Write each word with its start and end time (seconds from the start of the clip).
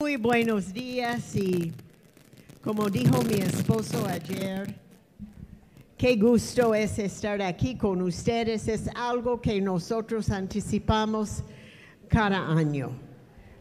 Muy 0.00 0.14
buenos 0.14 0.72
días 0.72 1.34
y 1.34 1.72
como 2.62 2.88
dijo 2.88 3.20
mi 3.22 3.34
esposo 3.34 4.06
ayer, 4.06 4.72
qué 5.96 6.14
gusto 6.14 6.72
es 6.72 7.00
estar 7.00 7.42
aquí 7.42 7.74
con 7.74 8.02
ustedes. 8.02 8.68
Es 8.68 8.88
algo 8.94 9.40
que 9.40 9.60
nosotros 9.60 10.30
anticipamos 10.30 11.42
cada 12.06 12.48
año, 12.48 12.92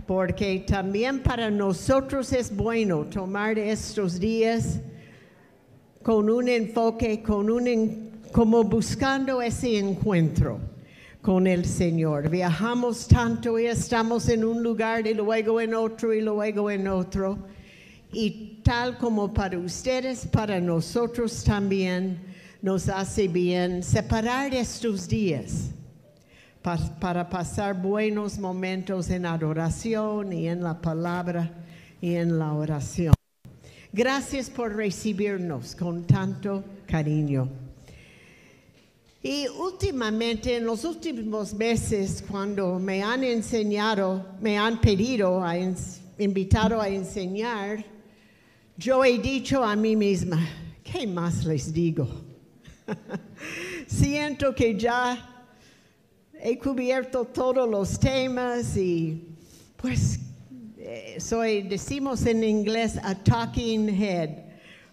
porque 0.06 0.64
también 0.68 1.24
para 1.24 1.50
nosotros 1.50 2.32
es 2.32 2.56
bueno 2.56 3.06
tomar 3.06 3.58
estos 3.58 4.20
días 4.20 4.80
con 6.04 6.30
un 6.30 6.50
enfoque, 6.50 7.24
con 7.24 7.50
un 7.50 8.12
como 8.32 8.64
buscando 8.64 9.42
ese 9.42 9.80
encuentro 9.80 10.60
con 11.28 11.46
el 11.46 11.66
Señor. 11.66 12.30
Viajamos 12.30 13.06
tanto 13.06 13.60
y 13.60 13.66
estamos 13.66 14.30
en 14.30 14.46
un 14.46 14.64
lugar 14.64 15.06
y 15.06 15.14
luego 15.14 15.60
en 15.60 15.74
otro 15.74 16.14
y 16.14 16.22
luego 16.22 16.72
en 16.72 16.88
otro. 16.88 17.38
Y 18.14 18.62
tal 18.64 18.98
como 18.98 19.34
para 19.34 19.60
ustedes, 19.60 20.26
para 20.26 20.62
nosotros 20.62 21.44
también 21.44 22.18
nos 22.62 22.88
hace 22.88 23.28
bien 23.28 23.84
separar 23.84 24.54
estos 24.54 25.06
días 25.10 25.72
pa- 26.62 26.78
para 26.98 27.30
pasar 27.30 27.74
buenos 27.82 28.40
momentos 28.40 29.10
en 29.10 29.26
adoración 29.26 30.32
y 30.32 30.48
en 30.48 30.64
la 30.64 30.80
palabra 30.80 31.52
y 32.00 32.16
en 32.16 32.40
la 32.40 32.54
oración. 32.54 33.14
Gracias 33.92 34.50
por 34.50 34.74
recibirnos 34.78 35.76
con 35.76 36.08
tanto 36.08 36.64
cariño. 36.86 37.67
Y 39.28 39.46
últimamente, 39.50 40.56
en 40.56 40.64
los 40.64 40.86
últimos 40.86 41.54
meses, 41.54 42.24
cuando 42.30 42.80
me 42.80 43.04
han 43.04 43.26
enseñado, 43.26 44.26
me 44.40 44.58
han 44.58 44.80
pedido, 44.80 45.44
a 45.44 45.54
invitado 46.18 46.80
a 46.80 46.88
enseñar, 46.88 47.84
yo 48.78 49.04
he 49.04 49.18
dicho 49.20 49.62
a 49.62 49.76
mí 49.76 49.98
misma, 49.98 50.40
¿qué 50.82 51.06
más 51.06 51.44
les 51.44 51.74
digo? 51.74 52.08
Siento 53.88 54.56
que 54.56 54.80
ya 54.80 55.46
he 56.42 56.58
cubierto 56.58 57.26
todos 57.26 57.70
los 57.70 58.00
temas 58.00 58.78
y 58.78 59.36
pues 59.76 60.22
eh, 60.78 61.18
soy, 61.20 61.64
decimos 61.64 62.26
en 62.26 62.46
inglés, 62.46 62.98
a 63.04 63.14
talking 63.14 63.90
head, 63.90 64.47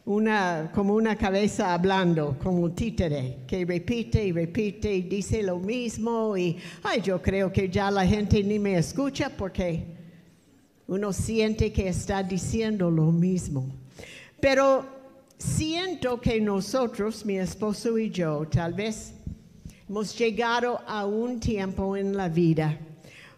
una, 0.07 0.71
como 0.75 0.95
una 0.95 1.17
cabeza 1.17 1.73
hablando, 1.73 2.37
como 2.39 2.59
un 2.59 2.75
títere, 2.75 3.39
que 3.47 3.65
repite 3.65 4.25
y 4.25 4.33
repite 4.33 4.95
y 4.95 5.03
dice 5.03 5.43
lo 5.43 5.59
mismo 5.59 6.37
y, 6.37 6.59
ay, 6.83 7.01
yo 7.01 7.23
creo 7.23 7.51
que 7.51 7.69
ya 7.71 7.91
la 7.91 8.07
gente 8.07 8.43
ni 8.43 8.59
me 8.59 8.77
escucha 8.77 9.31
porque 9.31 9.85
uno 10.87 11.13
siente 11.13 11.73
que 11.73 11.89
está 11.89 12.23
diciendo 12.23 12.91
lo 12.91 13.11
mismo. 13.11 13.67
Pero 14.41 14.85
siento 15.39 16.21
que 16.21 16.39
nosotros, 16.39 17.25
mi 17.25 17.39
esposo 17.39 17.97
y 17.97 18.11
yo, 18.11 18.47
tal 18.47 18.75
vez 18.75 19.15
hemos 19.89 20.17
llegado 20.19 20.81
a 20.87 21.07
un 21.07 21.41
tiempo 21.41 21.97
en 21.97 22.15
la 22.15 22.29
vida 22.29 22.79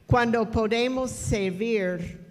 cuando 0.06 0.50
podemos 0.50 1.10
servir 1.10 2.24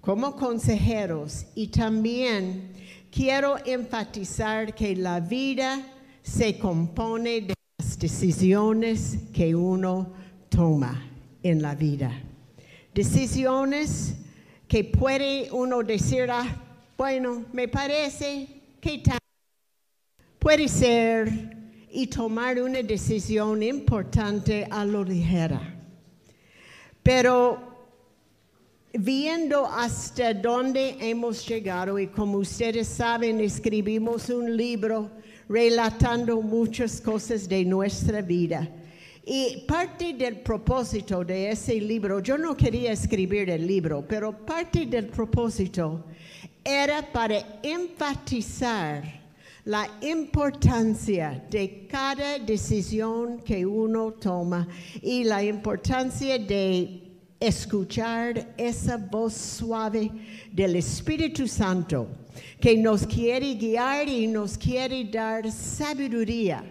como 0.00 0.34
consejeros 0.34 1.46
y 1.54 1.68
también 1.68 2.69
quiero 3.10 3.56
enfatizar 3.64 4.74
que 4.74 4.94
la 4.96 5.20
vida 5.20 5.80
se 6.22 6.58
compone 6.58 7.40
de 7.40 7.54
las 7.78 7.98
decisiones 7.98 9.18
que 9.32 9.54
uno 9.54 10.12
toma 10.48 11.10
en 11.42 11.62
la 11.62 11.74
vida. 11.74 12.12
Decisiones 12.94 14.14
que 14.68 14.84
puede 14.84 15.48
uno 15.52 15.82
decir, 15.82 16.30
ah, 16.30 16.46
bueno, 16.96 17.44
me 17.52 17.68
parece 17.68 18.46
que 18.80 18.98
tal. 18.98 19.18
Puede 20.38 20.68
ser 20.68 21.56
y 21.90 22.06
tomar 22.06 22.60
una 22.60 22.82
decisión 22.82 23.62
importante 23.62 24.66
a 24.70 24.84
lo 24.84 25.04
ligera. 25.04 25.60
Pero 27.02 27.69
viendo 29.02 29.66
hasta 29.66 30.34
dónde 30.34 30.96
hemos 31.00 31.46
llegado 31.46 31.98
y 31.98 32.08
como 32.08 32.38
ustedes 32.38 32.86
saben, 32.86 33.40
escribimos 33.40 34.28
un 34.28 34.56
libro 34.56 35.10
relatando 35.48 36.42
muchas 36.42 37.00
cosas 37.00 37.48
de 37.48 37.64
nuestra 37.64 38.20
vida. 38.20 38.68
Y 39.24 39.64
parte 39.66 40.12
del 40.12 40.40
propósito 40.40 41.24
de 41.24 41.50
ese 41.50 41.80
libro, 41.80 42.20
yo 42.20 42.36
no 42.36 42.54
quería 42.56 42.92
escribir 42.92 43.48
el 43.48 43.66
libro, 43.66 44.04
pero 44.06 44.36
parte 44.44 44.84
del 44.86 45.06
propósito 45.06 46.04
era 46.62 47.00
para 47.10 47.60
enfatizar 47.62 49.20
la 49.64 49.88
importancia 50.02 51.42
de 51.50 51.86
cada 51.86 52.38
decisión 52.38 53.40
que 53.40 53.64
uno 53.64 54.12
toma 54.12 54.68
y 55.00 55.24
la 55.24 55.42
importancia 55.42 56.38
de 56.38 57.09
escuchar 57.40 58.54
esa 58.58 58.98
voz 58.98 59.32
suave 59.34 60.10
del 60.52 60.76
Espíritu 60.76 61.48
Santo 61.48 62.06
que 62.60 62.76
nos 62.76 63.06
quiere 63.06 63.54
guiar 63.54 64.08
y 64.08 64.26
nos 64.26 64.58
quiere 64.58 65.04
dar 65.04 65.50
sabiduría 65.50 66.62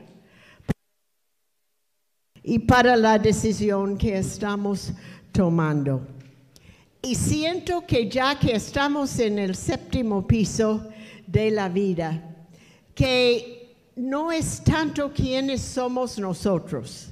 y 2.44 2.60
para 2.60 2.96
la 2.96 3.20
decisión 3.20 3.98
que 3.98 4.18
estamos 4.18 4.92
tomando. 5.32 6.02
Y 7.02 7.16
siento 7.16 7.86
que 7.86 8.10
ya 8.10 8.38
que 8.38 8.54
estamos 8.56 9.20
en 9.20 9.40
el 9.40 9.56
séptimo 9.56 10.26
piso 10.26 10.90
de 11.28 11.52
la 11.52 11.70
vida, 11.70 12.22
que 12.94 13.76
no 13.96 14.32
es 14.32 14.64
tanto 14.64 15.12
quiénes 15.14 15.62
somos 15.62 16.18
nosotros, 16.18 17.10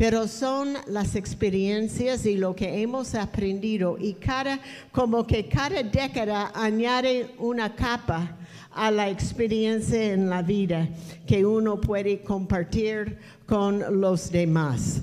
pero 0.00 0.26
son 0.26 0.78
las 0.86 1.14
experiencias 1.14 2.24
y 2.24 2.34
lo 2.38 2.56
que 2.56 2.80
hemos 2.80 3.14
aprendido 3.14 3.98
y 4.00 4.14
cada 4.14 4.58
como 4.92 5.26
que 5.26 5.46
cada 5.46 5.82
década 5.82 6.52
añade 6.54 7.34
una 7.36 7.76
capa 7.76 8.38
a 8.70 8.90
la 8.90 9.10
experiencia 9.10 10.14
en 10.14 10.30
la 10.30 10.40
vida 10.40 10.88
que 11.26 11.44
uno 11.44 11.78
puede 11.78 12.22
compartir 12.22 13.18
con 13.44 14.00
los 14.00 14.32
demás. 14.32 15.02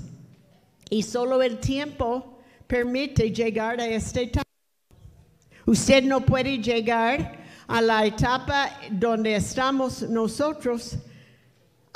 Y 0.90 1.04
solo 1.04 1.40
el 1.42 1.58
tiempo 1.60 2.40
permite 2.66 3.30
llegar 3.30 3.80
a 3.80 3.86
esta 3.86 4.20
etapa. 4.20 4.50
Usted 5.64 6.02
no 6.02 6.22
puede 6.26 6.58
llegar 6.58 7.38
a 7.68 7.80
la 7.80 8.04
etapa 8.04 8.68
donde 8.90 9.36
estamos 9.36 10.02
nosotros 10.10 10.98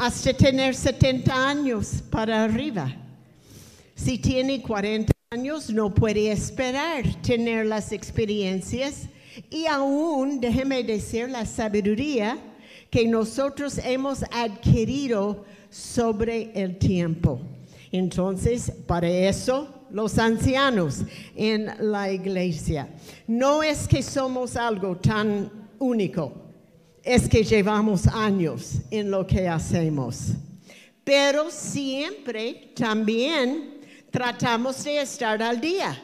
hasta 0.02 0.34
tener 0.34 0.74
70 0.74 1.48
años 1.48 2.02
para 2.10 2.42
arriba. 2.42 2.92
Si 3.94 4.18
tiene 4.18 4.60
40 4.60 5.12
años, 5.30 5.70
no 5.70 5.94
puede 5.94 6.32
esperar 6.32 7.04
tener 7.22 7.66
las 7.66 7.92
experiencias 7.92 9.06
y 9.48 9.66
aún, 9.66 10.40
déjeme 10.40 10.82
decir, 10.82 11.30
la 11.30 11.46
sabiduría 11.46 12.36
que 12.90 13.06
nosotros 13.06 13.78
hemos 13.78 14.24
adquirido 14.32 15.44
sobre 15.70 16.50
el 16.60 16.78
tiempo. 16.78 17.40
Entonces, 17.92 18.72
para 18.88 19.08
eso, 19.08 19.72
los 19.92 20.18
ancianos 20.18 21.04
en 21.36 21.70
la 21.78 22.10
iglesia. 22.10 22.88
No 23.28 23.62
es 23.62 23.86
que 23.86 24.02
somos 24.02 24.56
algo 24.56 24.96
tan 24.96 25.48
único, 25.78 26.41
es 27.02 27.28
que 27.28 27.42
llevamos 27.42 28.06
años 28.06 28.74
en 28.90 29.10
lo 29.10 29.26
que 29.26 29.48
hacemos. 29.48 30.32
Pero 31.04 31.50
siempre 31.50 32.72
también 32.76 33.80
tratamos 34.10 34.84
de 34.84 35.00
estar 35.02 35.42
al 35.42 35.60
día. 35.60 36.00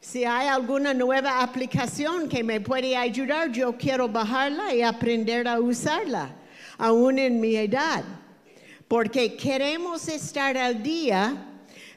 Si 0.00 0.24
hay 0.24 0.48
alguna 0.48 0.92
nueva 0.92 1.42
aplicación 1.42 2.28
que 2.28 2.42
me 2.42 2.60
puede 2.60 2.96
ayudar, 2.96 3.50
yo 3.52 3.76
quiero 3.78 4.08
bajarla 4.08 4.74
y 4.74 4.82
aprender 4.82 5.46
a 5.46 5.60
usarla, 5.60 6.34
aún 6.76 7.18
en 7.18 7.40
mi 7.40 7.56
edad. 7.56 8.04
Porque 8.88 9.36
queremos 9.36 10.08
estar 10.08 10.58
al 10.58 10.82
día, 10.82 11.46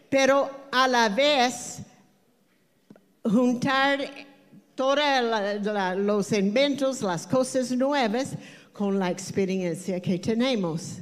pero 0.10 0.50
a 0.72 0.88
la 0.88 1.10
vez 1.10 1.80
juntar 3.24 4.00
todos 4.76 5.00
los 5.98 6.32
inventos, 6.32 7.02
las 7.02 7.26
cosas 7.26 7.72
nuevas 7.72 8.36
con 8.74 9.00
la 9.00 9.10
experiencia 9.10 10.02
que 10.02 10.20
tenemos. 10.20 11.00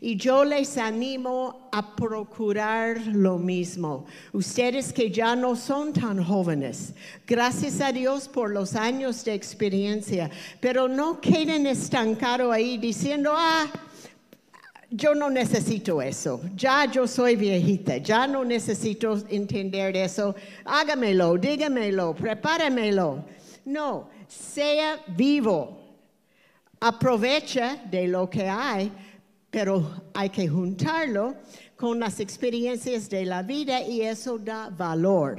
Y 0.00 0.16
yo 0.16 0.44
les 0.44 0.78
animo 0.78 1.68
a 1.72 1.96
procurar 1.96 2.98
lo 3.06 3.36
mismo. 3.36 4.06
Ustedes 4.32 4.92
que 4.92 5.10
ya 5.10 5.34
no 5.34 5.56
son 5.56 5.92
tan 5.92 6.22
jóvenes, 6.22 6.94
gracias 7.26 7.80
a 7.80 7.90
Dios 7.90 8.28
por 8.28 8.50
los 8.50 8.76
años 8.76 9.24
de 9.24 9.34
experiencia, 9.34 10.30
pero 10.60 10.86
no 10.86 11.20
queden 11.20 11.66
estancados 11.66 12.52
ahí 12.52 12.78
diciendo, 12.78 13.32
ah, 13.34 13.66
yo 14.90 15.14
no 15.14 15.28
necesito 15.28 16.00
eso. 16.00 16.40
Ya 16.54 16.86
yo 16.86 17.06
soy 17.06 17.36
viejita. 17.36 17.98
Ya 17.98 18.26
no 18.26 18.44
necesito 18.44 19.18
entender 19.28 19.96
eso. 19.96 20.34
Hágamelo, 20.64 21.36
dígamelo, 21.36 22.14
prepáramelo. 22.14 23.24
No, 23.64 24.08
sea 24.26 24.98
vivo. 25.08 25.78
Aprovecha 26.80 27.82
de 27.90 28.06
lo 28.08 28.30
que 28.30 28.48
hay, 28.48 28.92
pero 29.50 29.90
hay 30.14 30.30
que 30.30 30.48
juntarlo 30.48 31.34
con 31.76 31.98
las 31.98 32.20
experiencias 32.20 33.10
de 33.10 33.24
la 33.24 33.42
vida 33.42 33.82
y 33.82 34.02
eso 34.02 34.38
da 34.38 34.70
valor 34.70 35.36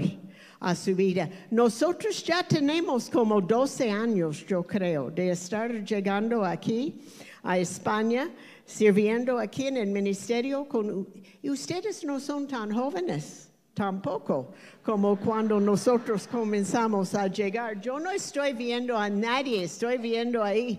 a 0.59 0.75
su 0.75 0.95
vida. 0.95 1.29
Nosotros 1.51 2.23
ya 2.23 2.43
tenemos 2.43 3.09
como 3.09 3.41
12 3.41 3.89
años, 3.89 4.45
yo 4.45 4.63
creo, 4.63 5.09
de 5.09 5.31
estar 5.31 5.83
llegando 5.83 6.43
aquí 6.43 7.01
a 7.43 7.57
España, 7.57 8.29
sirviendo 8.65 9.39
aquí 9.39 9.67
en 9.67 9.77
el 9.77 9.87
ministerio. 9.87 10.67
Con, 10.67 11.07
y 11.41 11.49
ustedes 11.49 12.03
no 12.03 12.19
son 12.19 12.47
tan 12.47 12.71
jóvenes 12.71 13.49
tampoco 13.73 14.51
como 14.83 15.17
cuando 15.17 15.59
nosotros 15.59 16.27
comenzamos 16.27 17.15
a 17.15 17.27
llegar. 17.27 17.79
Yo 17.79 17.97
no 17.99 18.11
estoy 18.11 18.51
viendo 18.51 18.97
a 18.97 19.09
nadie, 19.09 19.63
estoy 19.63 19.97
viendo 19.97 20.43
ahí 20.43 20.77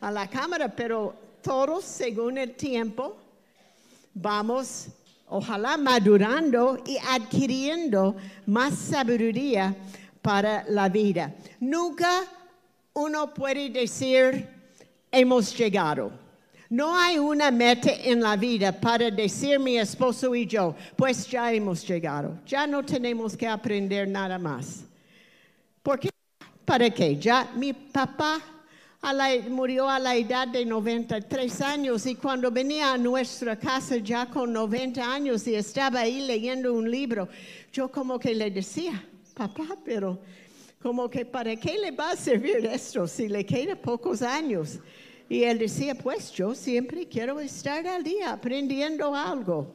a 0.00 0.10
la 0.10 0.28
cámara, 0.28 0.68
pero 0.68 1.14
todos 1.40 1.84
según 1.84 2.36
el 2.36 2.54
tiempo 2.54 3.16
vamos, 4.14 4.88
ojalá 5.32 5.76
madurando 5.76 6.82
y 6.86 6.98
adquiriendo 6.98 8.14
más 8.46 8.74
sabiduría 8.74 9.74
para 10.20 10.64
la 10.68 10.88
vida. 10.88 11.34
Nunca 11.60 12.24
uno 12.94 13.32
puede 13.32 13.70
decir, 13.70 14.48
hemos 15.10 15.56
llegado. 15.56 16.12
No 16.68 16.98
hay 16.98 17.18
una 17.18 17.50
meta 17.50 17.90
en 17.92 18.22
la 18.22 18.36
vida 18.36 18.72
para 18.72 19.10
decir 19.10 19.58
mi 19.58 19.78
esposo 19.78 20.34
y 20.34 20.46
yo, 20.46 20.74
pues 20.96 21.26
ya 21.28 21.52
hemos 21.52 21.86
llegado, 21.86 22.38
ya 22.46 22.66
no 22.66 22.82
tenemos 22.82 23.36
que 23.36 23.46
aprender 23.46 24.08
nada 24.08 24.38
más. 24.38 24.84
¿Por 25.82 26.00
qué? 26.00 26.08
¿Para 26.64 26.88
qué? 26.88 27.16
Ya 27.18 27.50
mi 27.56 27.72
papá 27.72 28.40
murió 29.50 29.88
a 29.88 29.98
la 29.98 30.14
edad 30.14 30.46
de 30.46 30.64
93 30.64 31.60
años 31.60 32.06
y 32.06 32.14
cuando 32.14 32.50
venía 32.52 32.92
a 32.92 32.98
nuestra 32.98 33.58
casa 33.58 33.96
ya 33.96 34.26
con 34.26 34.52
90 34.52 35.02
años 35.02 35.46
y 35.48 35.56
estaba 35.56 36.00
ahí 36.00 36.20
leyendo 36.20 36.72
un 36.72 36.88
libro, 36.88 37.28
yo 37.72 37.90
como 37.90 38.18
que 38.18 38.32
le 38.32 38.50
decía, 38.50 39.04
papá, 39.34 39.76
pero 39.84 40.20
como 40.80 41.10
que 41.10 41.24
para 41.24 41.56
qué 41.56 41.78
le 41.78 41.90
va 41.90 42.12
a 42.12 42.16
servir 42.16 42.64
esto 42.66 43.08
si 43.08 43.28
le 43.28 43.44
quedan 43.44 43.78
pocos 43.78 44.22
años. 44.22 44.78
Y 45.28 45.42
él 45.44 45.58
decía, 45.58 45.94
pues 45.96 46.30
yo 46.30 46.54
siempre 46.54 47.08
quiero 47.08 47.40
estar 47.40 47.84
al 47.86 48.04
día 48.04 48.32
aprendiendo 48.32 49.14
algo. 49.14 49.74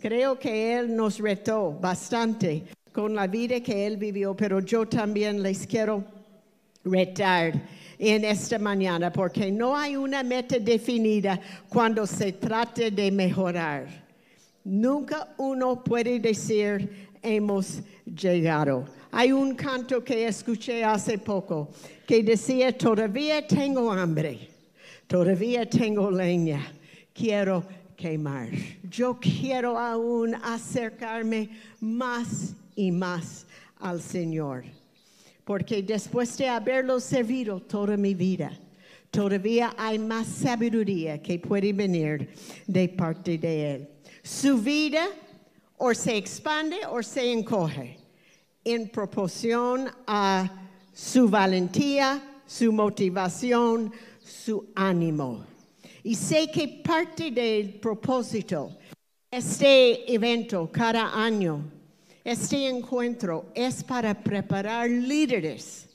Creo 0.00 0.38
que 0.38 0.76
él 0.76 0.94
nos 0.94 1.18
retó 1.18 1.72
bastante 1.72 2.64
con 2.92 3.14
la 3.14 3.26
vida 3.26 3.60
que 3.60 3.86
él 3.86 3.96
vivió, 3.96 4.36
pero 4.36 4.60
yo 4.60 4.86
también 4.86 5.42
les 5.42 5.66
quiero 5.66 6.04
retar 6.84 7.81
en 7.98 8.24
esta 8.24 8.58
mañana 8.58 9.12
porque 9.12 9.50
no 9.50 9.76
hay 9.76 9.96
una 9.96 10.22
meta 10.22 10.58
definida 10.58 11.40
cuando 11.68 12.06
se 12.06 12.32
trate 12.32 12.90
de 12.90 13.10
mejorar. 13.10 13.86
Nunca 14.64 15.34
uno 15.38 15.82
puede 15.82 16.20
decir 16.20 17.10
hemos 17.22 17.80
llegado. 18.04 18.84
Hay 19.10 19.32
un 19.32 19.54
canto 19.54 20.02
que 20.02 20.26
escuché 20.26 20.84
hace 20.84 21.18
poco 21.18 21.70
que 22.06 22.22
decía, 22.22 22.76
todavía 22.76 23.46
tengo 23.46 23.92
hambre. 23.92 24.48
Todavía 25.06 25.68
tengo 25.68 26.10
leña, 26.10 26.72
quiero 27.12 27.64
quemar. 27.96 28.48
Yo 28.88 29.18
quiero 29.20 29.78
aún 29.78 30.34
acercarme 30.34 31.50
más 31.80 32.54
y 32.74 32.90
más 32.90 33.46
al 33.78 34.00
Señor. 34.00 34.64
Porque 35.44 35.82
después 35.82 36.36
de 36.38 36.48
haberlo 36.48 37.00
servido 37.00 37.60
toda 37.60 37.96
mi 37.96 38.14
vida, 38.14 38.52
todavía 39.10 39.74
hay 39.76 39.98
más 39.98 40.26
sabiduría 40.26 41.20
que 41.20 41.38
puede 41.38 41.72
venir 41.72 42.30
de 42.66 42.88
parte 42.88 43.38
de 43.38 43.74
Él. 43.74 43.88
Su 44.22 44.58
vida 44.58 45.08
o 45.76 45.92
se 45.94 46.16
expande 46.16 46.76
o 46.88 47.02
se 47.02 47.32
encoge 47.32 47.98
en 48.64 48.88
proporción 48.88 49.90
a 50.06 50.68
su 50.92 51.28
valentía, 51.28 52.22
su 52.46 52.72
motivación, 52.72 53.92
su 54.22 54.70
ánimo. 54.74 55.44
Y 56.04 56.14
sé 56.14 56.50
que 56.50 56.68
parte 56.68 57.30
del 57.30 57.74
propósito, 57.74 58.76
este 59.30 60.12
evento 60.12 60.70
cada 60.70 61.14
año, 61.14 61.64
este 62.24 62.68
encuentro 62.68 63.46
es 63.54 63.82
para 63.82 64.14
preparar 64.14 64.88
líderes 64.88 65.88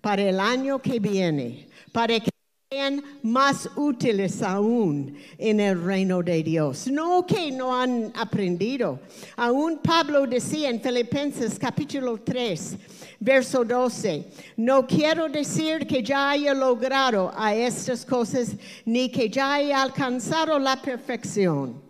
para 0.00 0.22
el 0.22 0.40
año 0.40 0.80
que 0.80 0.98
viene, 0.98 1.68
para 1.92 2.18
que 2.18 2.30
sean 2.68 3.02
más 3.22 3.68
útiles 3.76 4.42
aún 4.42 5.16
en 5.38 5.60
el 5.60 5.80
reino 5.80 6.22
de 6.22 6.42
Dios. 6.42 6.88
No 6.88 7.24
que 7.24 7.52
no 7.52 7.80
han 7.80 8.10
aprendido. 8.16 8.98
Aún 9.36 9.78
Pablo 9.78 10.26
decía 10.26 10.70
en 10.70 10.80
Filipenses 10.80 11.58
capítulo 11.58 12.18
3, 12.18 12.76
verso 13.20 13.64
12, 13.64 14.26
no 14.56 14.86
quiero 14.86 15.28
decir 15.28 15.86
que 15.86 16.02
ya 16.02 16.30
haya 16.30 16.54
logrado 16.54 17.30
a 17.36 17.54
estas 17.54 18.04
cosas 18.04 18.56
ni 18.84 19.10
que 19.10 19.28
ya 19.28 19.54
haya 19.54 19.80
alcanzado 19.80 20.58
la 20.58 20.82
perfección, 20.82 21.80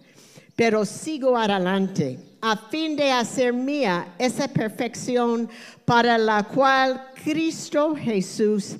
pero 0.54 0.84
sigo 0.84 1.38
adelante 1.38 2.31
a 2.43 2.56
fin 2.56 2.97
de 2.97 3.11
hacer 3.12 3.53
mía 3.53 4.15
esa 4.19 4.49
perfección 4.49 5.49
para 5.85 6.19
la 6.19 6.43
cual 6.43 7.11
Cristo 7.23 7.94
Jesús 7.94 8.77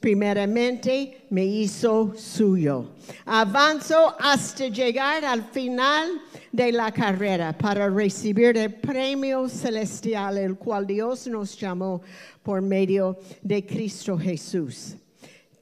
primeramente 0.00 1.26
me 1.30 1.44
hizo 1.44 2.12
suyo. 2.14 2.90
Avanzo 3.24 4.14
hasta 4.20 4.68
llegar 4.68 5.24
al 5.24 5.44
final 5.44 6.20
de 6.52 6.70
la 6.72 6.92
carrera 6.92 7.56
para 7.56 7.88
recibir 7.88 8.56
el 8.58 8.74
premio 8.74 9.48
celestial, 9.48 10.36
el 10.36 10.56
cual 10.56 10.86
Dios 10.86 11.26
nos 11.26 11.58
llamó 11.58 12.02
por 12.42 12.60
medio 12.60 13.18
de 13.40 13.64
Cristo 13.64 14.18
Jesús. 14.18 14.94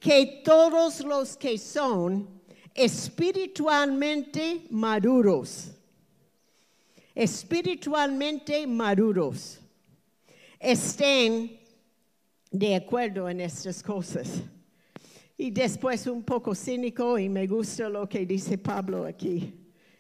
Que 0.01 0.43
todos 0.45 1.01
los 1.01 1.37
que 1.37 1.57
son 1.57 2.29
espiritualmente 2.75 4.67
maduros, 4.71 5.74
espiritualmente 7.15 8.67
maduros, 8.67 9.61
estén 10.59 11.61
de 12.51 12.75
acuerdo 12.75 13.29
en 13.29 13.41
estas 13.41 13.83
cosas. 13.83 14.43
Y 15.37 15.51
después 15.51 16.07
un 16.07 16.23
poco 16.23 16.55
cínico 16.55 17.19
y 17.19 17.29
me 17.29 17.47
gusta 17.47 17.89
lo 17.89 18.09
que 18.09 18.25
dice 18.25 18.57
Pablo 18.59 19.05
aquí. 19.05 19.53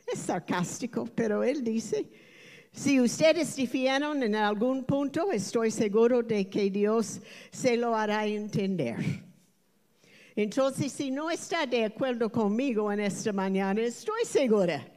Es 0.06 0.20
sarcástico, 0.20 1.06
pero 1.14 1.42
él 1.42 1.64
dice, 1.64 2.06
si 2.72 3.00
ustedes 3.00 3.56
difieren 3.56 4.22
en 4.22 4.34
algún 4.34 4.84
punto, 4.84 5.32
estoy 5.32 5.70
seguro 5.70 6.22
de 6.22 6.48
que 6.48 6.70
Dios 6.70 7.20
se 7.50 7.76
lo 7.76 7.96
hará 7.96 8.26
entender. 8.26 8.96
Entonces, 10.36 10.92
si 10.92 11.10
no 11.10 11.30
está 11.30 11.64
de 11.64 11.84
acuerdo 11.84 12.30
conmigo 12.30 12.90
en 12.92 13.00
esta 13.00 13.32
mañana, 13.32 13.80
estoy 13.82 14.24
segura 14.24 14.93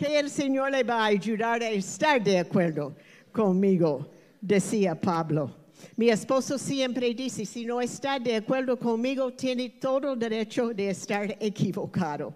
que 0.00 0.18
el 0.18 0.30
Señor 0.30 0.70
le 0.70 0.82
va 0.82 1.02
a 1.02 1.06
ayudar 1.08 1.62
a 1.62 1.68
estar 1.68 2.24
de 2.24 2.38
acuerdo 2.38 2.94
conmigo, 3.30 4.08
decía 4.40 4.98
Pablo. 4.98 5.54
Mi 5.94 6.08
esposo 6.08 6.56
siempre 6.56 7.12
dice, 7.12 7.44
si 7.44 7.66
no 7.66 7.82
está 7.82 8.18
de 8.18 8.36
acuerdo 8.36 8.78
conmigo, 8.78 9.30
tiene 9.34 9.68
todo 9.68 10.14
el 10.14 10.18
derecho 10.18 10.70
de 10.70 10.88
estar 10.88 11.36
equivocado. 11.38 12.32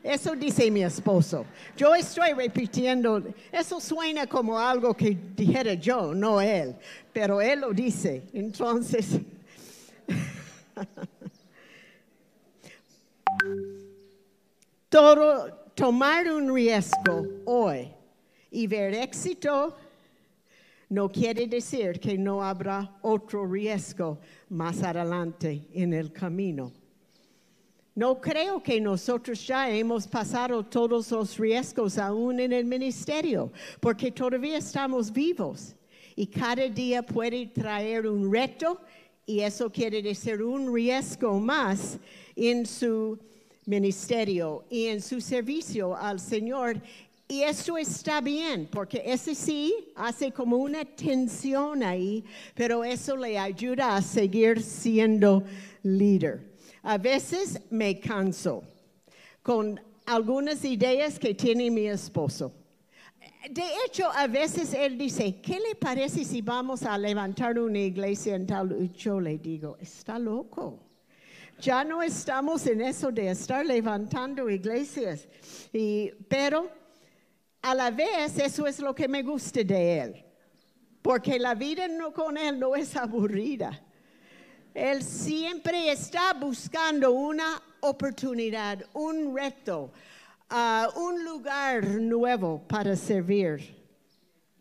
Eso 0.00 0.36
dice 0.36 0.70
mi 0.70 0.84
esposo. 0.84 1.44
Yo 1.76 1.92
estoy 1.92 2.34
repitiendo, 2.34 3.20
eso 3.50 3.80
suena 3.80 4.28
como 4.28 4.56
algo 4.56 4.94
que 4.94 5.18
dijera 5.34 5.74
yo, 5.74 6.14
no 6.14 6.40
él, 6.40 6.76
pero 7.12 7.40
él 7.40 7.62
lo 7.62 7.72
dice. 7.72 8.22
Entonces, 8.32 9.18
todo, 14.88 15.57
tomar 15.78 16.28
un 16.28 16.52
riesgo 16.52 17.24
hoy 17.44 17.88
y 18.50 18.66
ver 18.66 18.94
éxito 18.94 19.76
no 20.88 21.08
quiere 21.08 21.46
decir 21.46 22.00
que 22.00 22.18
no 22.18 22.42
habrá 22.42 22.98
otro 23.02 23.46
riesgo 23.46 24.18
más 24.48 24.82
adelante 24.82 25.68
en 25.72 25.92
el 25.92 26.12
camino. 26.12 26.72
No 27.94 28.20
creo 28.20 28.60
que 28.60 28.80
nosotros 28.80 29.46
ya 29.46 29.70
hemos 29.70 30.08
pasado 30.08 30.64
todos 30.64 31.12
los 31.12 31.38
riesgos 31.38 31.96
aún 31.96 32.40
en 32.40 32.52
el 32.52 32.64
ministerio, 32.64 33.52
porque 33.78 34.10
todavía 34.10 34.58
estamos 34.58 35.12
vivos 35.12 35.76
y 36.16 36.26
cada 36.26 36.68
día 36.68 37.04
puede 37.04 37.46
traer 37.46 38.08
un 38.08 38.32
reto 38.32 38.80
y 39.24 39.40
eso 39.40 39.70
quiere 39.70 40.02
decir 40.02 40.42
un 40.42 40.74
riesgo 40.74 41.38
más 41.38 42.00
en 42.34 42.66
su 42.66 43.16
ministerio 43.68 44.64
y 44.70 44.86
en 44.86 45.02
su 45.02 45.20
servicio 45.20 45.94
al 45.94 46.18
Señor. 46.18 46.80
Y 47.28 47.42
eso 47.42 47.76
está 47.76 48.22
bien, 48.22 48.66
porque 48.72 49.02
ese 49.04 49.34
sí 49.34 49.74
hace 49.94 50.32
como 50.32 50.56
una 50.56 50.86
tensión 50.86 51.82
ahí, 51.82 52.24
pero 52.54 52.82
eso 52.82 53.14
le 53.16 53.38
ayuda 53.38 53.96
a 53.96 54.02
seguir 54.02 54.62
siendo 54.62 55.44
líder. 55.82 56.40
A 56.82 56.96
veces 56.96 57.60
me 57.68 58.00
canso 58.00 58.62
con 59.42 59.78
algunas 60.06 60.64
ideas 60.64 61.18
que 61.18 61.34
tiene 61.34 61.70
mi 61.70 61.86
esposo. 61.86 62.50
De 63.50 63.64
hecho, 63.84 64.10
a 64.10 64.26
veces 64.26 64.72
él 64.72 64.96
dice, 64.96 65.40
¿qué 65.42 65.60
le 65.60 65.74
parece 65.74 66.24
si 66.24 66.40
vamos 66.40 66.82
a 66.84 66.96
levantar 66.96 67.58
una 67.58 67.78
iglesia 67.78 68.34
en 68.34 68.46
tal? 68.46 68.90
Yo 68.94 69.20
le 69.20 69.36
digo, 69.36 69.76
está 69.78 70.18
loco. 70.18 70.87
Ya 71.60 71.82
no 71.82 72.02
estamos 72.02 72.66
en 72.66 72.80
eso 72.80 73.10
de 73.10 73.30
estar 73.30 73.66
levantando 73.66 74.48
iglesias. 74.48 75.26
Y, 75.72 76.10
pero 76.28 76.70
a 77.62 77.74
la 77.74 77.90
vez 77.90 78.38
eso 78.38 78.66
es 78.66 78.78
lo 78.78 78.94
que 78.94 79.08
me 79.08 79.22
gusta 79.22 79.64
de 79.64 80.00
él. 80.00 80.24
Porque 81.02 81.38
la 81.38 81.54
vida 81.54 81.88
no, 81.88 82.12
con 82.12 82.36
él 82.36 82.58
no 82.58 82.76
es 82.76 82.96
aburrida. 82.96 83.80
Él 84.72 85.02
siempre 85.02 85.90
está 85.90 86.32
buscando 86.34 87.12
una 87.12 87.60
oportunidad, 87.80 88.84
un 88.92 89.34
reto, 89.36 89.92
uh, 90.50 91.00
un 91.00 91.24
lugar 91.24 91.84
nuevo 91.84 92.62
para 92.68 92.94
servir 92.94 93.76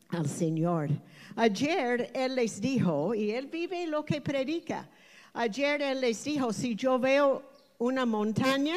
al 0.10 0.28
Señor. 0.28 0.90
Ayer 1.36 2.10
Él 2.16 2.36
les 2.36 2.60
dijo, 2.60 3.14
y 3.14 3.32
Él 3.32 3.46
vive 3.46 3.86
lo 3.86 4.04
que 4.04 4.22
predica, 4.22 4.90
ayer 5.38 5.82
Él 5.82 6.02
les 6.02 6.24
dijo, 6.24 6.52
si 6.52 6.76
yo 6.76 6.98
veo 6.98 7.44
una 7.78 8.06
montaña, 8.06 8.76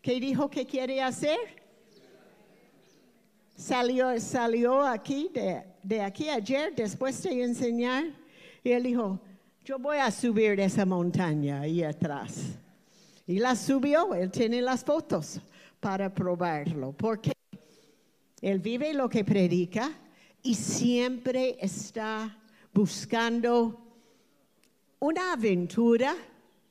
¿qué 0.00 0.20
dijo 0.20 0.48
que 0.48 0.64
quiere 0.64 1.02
hacer? 1.02 1.38
Salió, 3.56 4.18
salió 4.20 4.82
aquí, 4.82 5.28
de, 5.34 5.64
de 5.82 6.00
aquí 6.00 6.28
ayer, 6.28 6.72
después 6.74 7.20
de 7.24 7.42
enseñar, 7.42 8.04
y 8.62 8.70
Él 8.70 8.84
dijo, 8.84 9.20
yo 9.64 9.78
voy 9.78 9.98
a 9.98 10.10
subir 10.10 10.60
esa 10.60 10.86
montaña 10.86 11.60
ahí 11.60 11.82
atrás. 11.82 12.58
Y 13.26 13.40
la 13.40 13.54
subió, 13.56 14.14
él 14.14 14.30
tiene 14.30 14.62
las 14.62 14.82
fotos 14.82 15.40
para 15.80 16.14
probarlo, 16.14 16.92
porque 16.92 17.32
él 18.40 18.60
vive 18.60 18.94
lo 18.94 19.10
que 19.10 19.24
predica 19.24 19.90
y 20.42 20.54
siempre 20.54 21.58
está 21.60 22.38
buscando 22.72 23.87
una 25.00 25.32
aventura, 25.32 26.16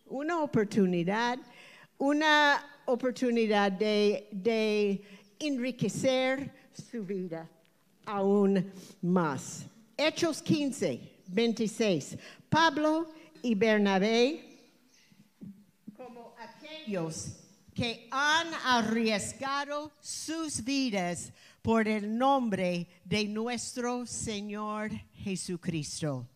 una 0.07 0.41
oportunidad, 0.41 1.39
una 1.98 2.81
oportunidad 2.86 3.72
de, 3.72 5.03
enriquecer 5.39 6.51
su 6.74 7.03
vida 7.03 7.48
aún 8.05 8.72
más. 9.01 9.65
Hechos 9.96 10.41
15, 10.41 11.00
26. 11.27 12.17
Pablo 12.50 13.07
y 13.43 13.53
Bernabé, 13.53 14.43
como 15.96 16.34
aquellos 16.39 17.38
que 17.75 18.07
han 18.10 18.48
arriesgado 18.65 19.91
sus 20.00 20.63
vidas 20.63 21.31
por 21.62 21.88
el 21.88 22.17
nombre 22.17 22.88
de 23.03 23.25
nuestro 23.25 24.07
Señor 24.07 24.89
Jesucristo. 25.13 26.27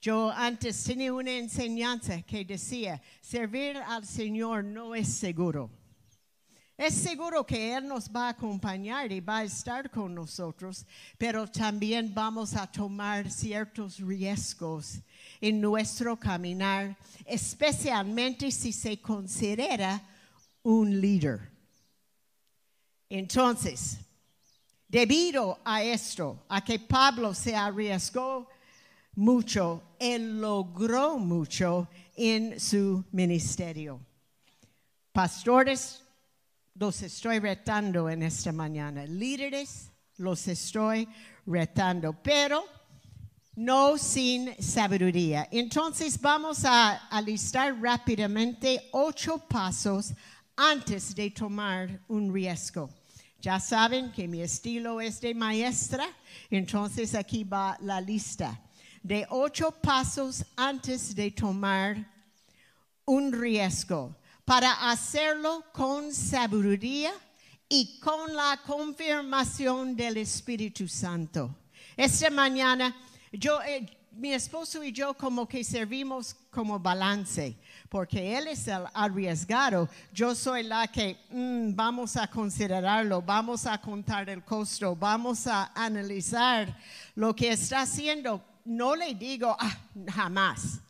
Yo 0.00 0.30
antes 0.30 0.82
tenía 0.82 1.12
una 1.12 1.32
enseñanza 1.32 2.22
que 2.22 2.42
decía, 2.42 3.02
servir 3.20 3.76
al 3.76 4.06
Señor 4.06 4.64
no 4.64 4.94
es 4.94 5.08
seguro. 5.08 5.70
Es 6.78 6.94
seguro 6.94 7.44
que 7.44 7.74
Él 7.74 7.86
nos 7.86 8.08
va 8.08 8.28
a 8.28 8.30
acompañar 8.30 9.12
y 9.12 9.20
va 9.20 9.38
a 9.38 9.44
estar 9.44 9.90
con 9.90 10.14
nosotros, 10.14 10.86
pero 11.18 11.46
también 11.46 12.14
vamos 12.14 12.56
a 12.56 12.66
tomar 12.66 13.30
ciertos 13.30 13.98
riesgos 13.98 15.00
en 15.42 15.60
nuestro 15.60 16.18
caminar, 16.18 16.96
especialmente 17.26 18.50
si 18.50 18.72
se 18.72 18.98
considera 18.98 20.00
un 20.62 20.98
líder. 20.98 21.50
Entonces, 23.10 23.98
debido 24.88 25.60
a 25.62 25.82
esto, 25.82 26.46
a 26.48 26.64
que 26.64 26.78
Pablo 26.78 27.34
se 27.34 27.54
arriesgó 27.54 28.48
mucho, 29.14 29.82
él 29.98 30.40
logró 30.40 31.18
mucho 31.18 31.88
en 32.16 32.58
su 32.60 33.04
ministerio. 33.12 34.00
Pastores 35.12 36.02
los 36.74 37.02
estoy 37.02 37.40
retando 37.40 38.08
en 38.08 38.22
esta 38.22 38.52
mañana. 38.52 39.04
Líderes, 39.04 39.90
los 40.16 40.46
estoy 40.48 41.08
retando, 41.46 42.12
pero 42.22 42.64
no 43.56 43.98
sin 43.98 44.54
sabiduría. 44.62 45.48
Entonces 45.50 46.20
vamos 46.20 46.64
a, 46.64 47.08
alistar 47.08 47.78
rápidamente 47.80 48.88
ocho 48.92 49.38
pasos 49.38 50.12
antes 50.56 51.14
de 51.14 51.30
tomar 51.30 52.00
un 52.08 52.32
riesgo. 52.32 52.88
Ya 53.40 53.58
saben 53.58 54.12
que 54.12 54.28
mi 54.28 54.42
estilo 54.42 55.00
es 55.00 55.20
de 55.20 55.34
maestra, 55.34 56.06
entonces 56.50 57.14
aquí 57.14 57.42
va 57.44 57.76
la 57.80 58.00
lista 58.00 58.60
de 59.02 59.26
ocho 59.30 59.70
pasos 59.70 60.44
antes 60.56 61.14
de 61.14 61.30
tomar 61.30 61.96
un 63.04 63.32
riesgo 63.32 64.14
para 64.44 64.90
hacerlo 64.90 65.64
con 65.72 66.12
sabiduría 66.12 67.12
y 67.68 67.98
con 68.00 68.34
la 68.34 68.60
confirmación 68.66 69.94
del 69.94 70.16
Espíritu 70.16 70.88
Santo. 70.88 71.54
Esta 71.96 72.30
mañana 72.30 72.94
yo, 73.32 73.62
eh, 73.62 73.86
mi 74.12 74.32
esposo 74.32 74.82
y 74.82 74.90
yo 74.90 75.14
como 75.14 75.46
que 75.46 75.62
servimos 75.62 76.34
como 76.50 76.80
balance, 76.80 77.56
porque 77.88 78.36
él 78.36 78.48
es 78.48 78.66
el 78.66 78.84
arriesgado, 78.92 79.88
yo 80.12 80.34
soy 80.34 80.64
la 80.64 80.88
que 80.88 81.16
mm, 81.30 81.76
vamos 81.76 82.16
a 82.16 82.26
considerarlo, 82.26 83.22
vamos 83.22 83.66
a 83.66 83.80
contar 83.80 84.28
el 84.28 84.44
costo, 84.44 84.96
vamos 84.96 85.46
a 85.46 85.70
analizar 85.74 86.76
lo 87.14 87.34
que 87.36 87.52
está 87.52 87.82
haciendo. 87.82 88.42
No 88.64 88.94
le 88.94 89.14
digo 89.14 89.56
ah, 89.58 89.78
jamás 90.08 90.80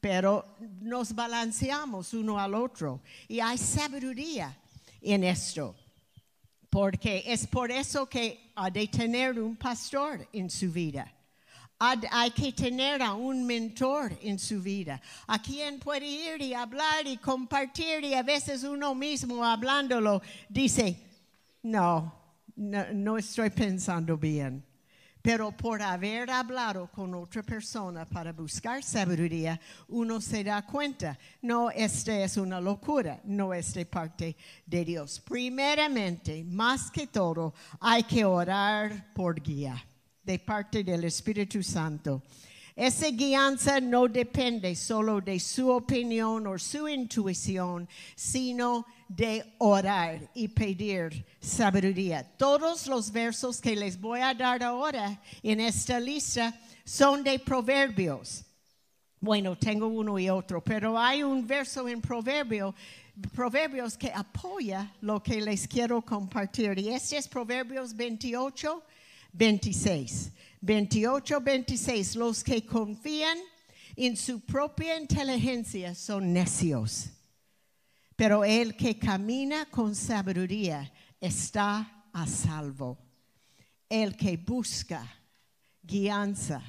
pero 0.00 0.56
nos 0.80 1.14
balanceamos 1.14 2.14
uno 2.14 2.38
al 2.38 2.54
otro 2.54 3.00
y 3.28 3.40
hay 3.40 3.58
sabiduría 3.58 4.56
en 5.00 5.24
esto. 5.24 5.76
Porque 6.70 7.24
es 7.26 7.46
por 7.46 7.70
eso 7.70 8.08
que 8.08 8.52
ha 8.54 8.70
de 8.70 8.86
tener 8.86 9.40
un 9.40 9.56
pastor 9.56 10.26
en 10.32 10.48
su 10.48 10.70
vida. 10.70 11.12
Hay 11.78 12.30
que 12.30 12.52
tener 12.52 13.02
a 13.02 13.14
un 13.14 13.44
mentor 13.44 14.12
en 14.22 14.38
su 14.38 14.60
vida, 14.60 15.00
a 15.26 15.40
quien 15.40 15.80
puede 15.80 16.06
ir 16.06 16.42
y 16.42 16.52
hablar 16.52 17.06
y 17.06 17.16
compartir 17.16 18.04
y 18.04 18.12
a 18.12 18.22
veces 18.22 18.64
uno 18.64 18.94
mismo 18.94 19.42
hablándolo 19.42 20.20
dice, 20.48 20.94
no, 21.62 22.14
no 22.54 23.16
estoy 23.16 23.48
pensando 23.48 24.18
bien. 24.18 24.62
Pero 25.22 25.52
por 25.52 25.82
haber 25.82 26.30
hablado 26.30 26.90
con 26.90 27.14
otra 27.14 27.42
persona 27.42 28.06
para 28.06 28.32
buscar 28.32 28.82
sabiduría, 28.82 29.60
uno 29.88 30.20
se 30.20 30.42
da 30.42 30.64
cuenta, 30.64 31.18
no, 31.42 31.70
esta 31.70 32.18
es 32.24 32.36
una 32.36 32.60
locura, 32.60 33.20
no 33.24 33.52
es 33.52 33.74
de 33.74 33.84
parte 33.84 34.36
de 34.64 34.84
Dios. 34.84 35.20
Primeramente, 35.20 36.42
más 36.44 36.90
que 36.90 37.06
todo, 37.06 37.54
hay 37.80 38.04
que 38.04 38.24
orar 38.24 39.12
por 39.12 39.40
guía 39.40 39.84
de 40.22 40.38
parte 40.38 40.84
del 40.84 41.04
Espíritu 41.04 41.62
Santo. 41.62 42.22
Esa 42.80 43.10
guianza 43.10 43.78
no 43.78 44.08
depende 44.08 44.74
solo 44.74 45.20
de 45.20 45.38
su 45.38 45.68
opinión 45.68 46.46
o 46.46 46.58
su 46.58 46.88
intuición, 46.88 47.86
sino 48.16 48.86
de 49.06 49.44
orar 49.58 50.30
y 50.32 50.48
pedir 50.48 51.26
sabiduría. 51.42 52.24
Todos 52.38 52.86
los 52.86 53.12
versos 53.12 53.60
que 53.60 53.76
les 53.76 54.00
voy 54.00 54.20
a 54.20 54.32
dar 54.32 54.62
ahora 54.62 55.20
en 55.42 55.60
esta 55.60 56.00
lista 56.00 56.58
son 56.82 57.22
de 57.22 57.38
proverbios. 57.38 58.46
Bueno, 59.20 59.58
tengo 59.58 59.86
uno 59.86 60.18
y 60.18 60.30
otro, 60.30 60.64
pero 60.64 60.98
hay 60.98 61.22
un 61.22 61.46
verso 61.46 61.86
en 61.86 62.00
proverbio, 62.00 62.74
proverbios 63.34 63.94
que 63.98 64.10
apoya 64.10 64.90
lo 65.02 65.22
que 65.22 65.38
les 65.42 65.68
quiero 65.68 66.00
compartir. 66.00 66.78
Y 66.78 66.88
este 66.88 67.18
es 67.18 67.28
Proverbios 67.28 67.94
28, 67.94 68.82
26. 69.34 70.32
28, 70.60 71.40
26. 71.40 72.16
Los 72.16 72.44
que 72.44 72.64
confían 72.64 73.38
en 73.96 74.16
su 74.16 74.40
propia 74.40 74.98
inteligencia 74.98 75.94
son 75.94 76.32
necios. 76.32 77.10
Pero 78.16 78.44
el 78.44 78.76
que 78.76 78.98
camina 78.98 79.66
con 79.66 79.94
sabiduría 79.94 80.92
está 81.20 82.06
a 82.12 82.26
salvo. 82.26 82.98
El 83.88 84.16
que 84.16 84.36
busca 84.36 85.06
guianza, 85.82 86.62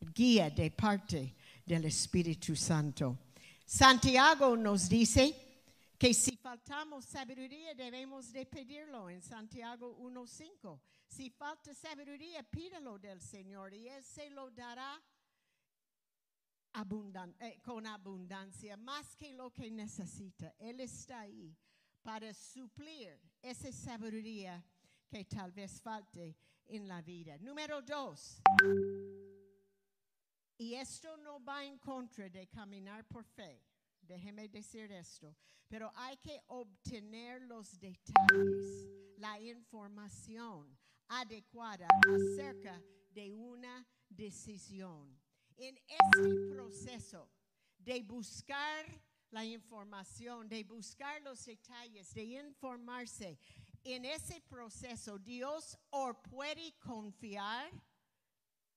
guía 0.00 0.50
de 0.50 0.70
parte 0.70 1.34
del 1.64 1.84
Espíritu 1.84 2.54
Santo. 2.54 3.18
Santiago 3.66 4.56
nos 4.56 4.88
dice 4.88 5.34
que 5.98 6.14
si 6.14 6.36
faltamos 6.36 7.04
sabiduría 7.04 7.74
debemos 7.74 8.32
de 8.32 8.46
pedirlo 8.46 9.10
en 9.10 9.20
Santiago 9.20 9.96
1.5. 10.00 10.78
Si 11.08 11.30
falta 11.30 11.72
sabiduría, 11.74 12.42
pídelo 12.42 12.98
del 12.98 13.20
Señor 13.20 13.72
y 13.74 13.88
Él 13.88 14.04
se 14.04 14.28
lo 14.30 14.50
dará 14.50 15.02
abundan- 16.74 17.34
eh, 17.40 17.58
con 17.62 17.86
abundancia, 17.86 18.76
más 18.76 19.16
que 19.16 19.32
lo 19.32 19.50
que 19.52 19.70
necesita. 19.70 20.54
Él 20.58 20.80
está 20.80 21.20
ahí 21.20 21.56
para 22.02 22.34
suplir 22.34 23.18
esa 23.40 23.72
sabiduría 23.72 24.62
que 25.08 25.24
tal 25.24 25.52
vez 25.52 25.80
falte 25.80 26.36
en 26.66 26.86
la 26.86 27.00
vida. 27.00 27.38
Número 27.38 27.80
dos. 27.82 28.42
Y 30.58 30.74
esto 30.74 31.16
no 31.18 31.42
va 31.42 31.64
en 31.64 31.78
contra 31.78 32.28
de 32.28 32.46
caminar 32.48 33.06
por 33.06 33.24
fe. 33.24 33.62
Déjeme 34.00 34.48
decir 34.48 34.90
esto. 34.92 35.34
Pero 35.68 35.90
hay 35.94 36.16
que 36.18 36.40
obtener 36.48 37.42
los 37.42 37.78
detalles, 37.78 38.86
la 39.18 39.40
información 39.40 40.75
adecuada 41.08 41.88
acerca 42.14 42.82
de 43.10 43.32
una 43.32 43.86
decisión. 44.08 45.18
En 45.56 45.78
este 45.88 46.54
proceso 46.54 47.30
de 47.78 48.02
buscar 48.02 48.84
la 49.30 49.44
información, 49.44 50.48
de 50.48 50.64
buscar 50.64 51.22
los 51.22 51.44
detalles, 51.44 52.12
de 52.14 52.24
informarse, 52.24 53.38
en 53.84 54.04
ese 54.04 54.40
proceso 54.40 55.18
Dios 55.18 55.78
o 55.90 56.14
puede 56.22 56.76
confiar 56.78 57.70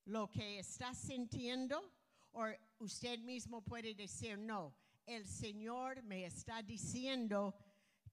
lo 0.05 0.29
que 0.29 0.59
está 0.59 0.93
sintiendo 0.93 1.93
o 2.31 2.45
usted 2.79 3.19
mismo 3.19 3.63
puede 3.63 3.95
decir 3.95 4.37
no. 4.37 4.75
El 5.05 5.27
Señor 5.27 6.03
me 6.03 6.25
está 6.25 6.61
diciendo 6.61 7.55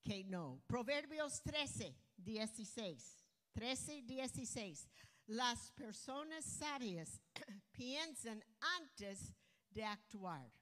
que 0.03 0.25
no. 0.25 0.63
Proverbios 0.67 1.43
13, 1.43 1.95
16. 2.17 3.26
13, 3.61 4.03
16. 4.03 4.87
Las 5.29 5.71
personas 5.73 6.45
sabias 6.45 7.23
piensan 7.73 8.45
antes 8.79 9.33
de 9.71 9.83
actuar. 9.83 10.53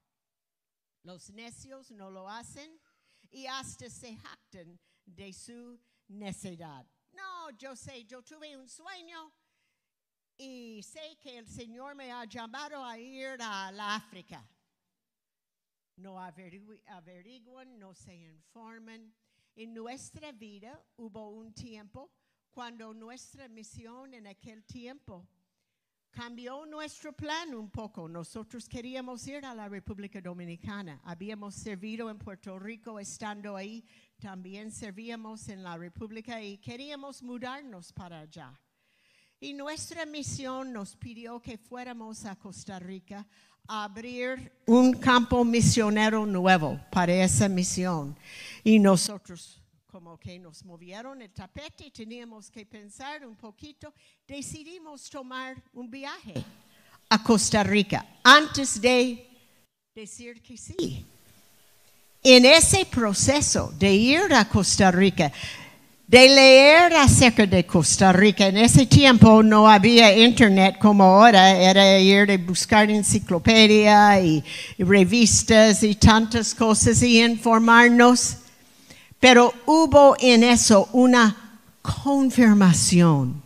Los 1.03 1.29
necios 1.31 1.91
no 1.91 2.09
lo 2.09 2.29
hacen 2.29 2.79
y 3.29 3.47
hasta 3.47 3.89
se 3.89 4.15
jactan 4.15 4.79
de 5.05 5.33
su 5.33 5.77
necedad. 6.07 6.87
No, 7.11 7.49
yo 7.57 7.75
sé, 7.75 8.05
yo 8.05 8.23
tuve 8.23 8.55
un 8.55 8.69
sueño 8.69 9.29
y 10.37 10.81
sé 10.81 11.17
que 11.19 11.37
el 11.37 11.47
Señor 11.49 11.95
me 11.95 12.13
ha 12.13 12.23
llamado 12.23 12.83
a 12.83 12.97
ir 12.97 13.37
a 13.41 13.73
la 13.73 13.95
África. 13.95 14.47
No 15.97 16.15
averigu- 16.17 16.81
averiguan, 16.87 17.77
no 17.77 17.93
se 17.93 18.15
informan. 18.15 19.13
En 19.57 19.73
nuestra 19.73 20.31
vida 20.31 20.81
hubo 20.95 21.29
un 21.29 21.53
tiempo 21.53 22.09
cuando 22.55 22.93
nuestra 22.93 23.49
misión 23.49 24.13
en 24.13 24.27
aquel 24.27 24.63
tiempo 24.63 25.27
cambió 26.09 26.65
nuestro 26.65 27.11
plan 27.11 27.53
un 27.53 27.69
poco. 27.69 28.07
Nosotros 28.07 28.69
queríamos 28.69 29.27
ir 29.27 29.45
a 29.45 29.53
la 29.53 29.67
República 29.67 30.21
Dominicana. 30.21 31.01
Habíamos 31.03 31.53
servido 31.53 32.09
en 32.09 32.17
Puerto 32.17 32.57
Rico 32.57 32.97
estando 32.97 33.57
ahí. 33.57 33.83
También 34.21 34.71
servíamos 34.71 35.49
en 35.49 35.63
la 35.63 35.75
República 35.75 36.41
y 36.41 36.57
queríamos 36.59 37.21
mudarnos 37.21 37.91
para 37.91 38.21
allá. 38.21 38.57
Y 39.41 39.51
nuestra 39.53 40.05
misión 40.05 40.71
nos 40.71 40.95
pidió 40.95 41.41
que 41.41 41.57
fuéramos 41.57 42.23
a 42.23 42.37
Costa 42.37 42.79
Rica 42.79 43.27
a 43.67 43.83
abrir 43.83 44.53
un 44.65 44.93
campo 44.93 45.43
misionero 45.43 46.25
nuevo 46.25 46.79
para 46.89 47.21
esa 47.21 47.49
misión. 47.49 48.17
Y 48.63 48.79
nosotros, 48.79 49.61
como 49.95 50.19
que 50.19 50.37
nos 50.37 50.65
movieron 50.65 51.21
el 51.21 51.31
tapete, 51.31 51.89
teníamos 51.89 52.51
que 52.51 52.65
pensar 52.65 53.25
un 53.25 53.37
poquito, 53.37 53.93
decidimos 54.27 55.09
tomar 55.09 55.55
un 55.71 55.89
viaje 55.89 56.33
a 57.07 57.23
Costa 57.23 57.63
Rica 57.63 58.05
antes 58.21 58.81
de 58.81 59.25
decir 59.95 60.41
que 60.41 60.57
sí. 60.57 61.05
En 62.21 62.43
ese 62.43 62.85
proceso 62.85 63.71
de 63.79 63.93
ir 63.93 64.33
a 64.33 64.49
Costa 64.49 64.91
Rica, 64.91 65.31
de 66.05 66.27
leer 66.27 66.93
acerca 66.97 67.45
de 67.45 67.65
Costa 67.65 68.11
Rica. 68.11 68.47
En 68.47 68.57
ese 68.57 68.85
tiempo 68.85 69.41
no 69.41 69.69
había 69.69 70.13
internet 70.13 70.75
como 70.77 71.05
ahora, 71.05 71.51
era 71.51 71.97
ir 71.99 72.27
de 72.27 72.37
buscar 72.37 72.91
enciclopedia 72.91 74.19
y, 74.19 74.43
y 74.77 74.83
revistas 74.83 75.83
y 75.83 75.95
tantas 75.95 76.53
cosas 76.53 77.01
y 77.01 77.23
informarnos. 77.23 78.39
Pero 79.25 79.51
hubo 79.65 80.15
en 80.19 80.43
eso 80.43 80.87
una 80.91 81.35
confirmación 81.81 83.41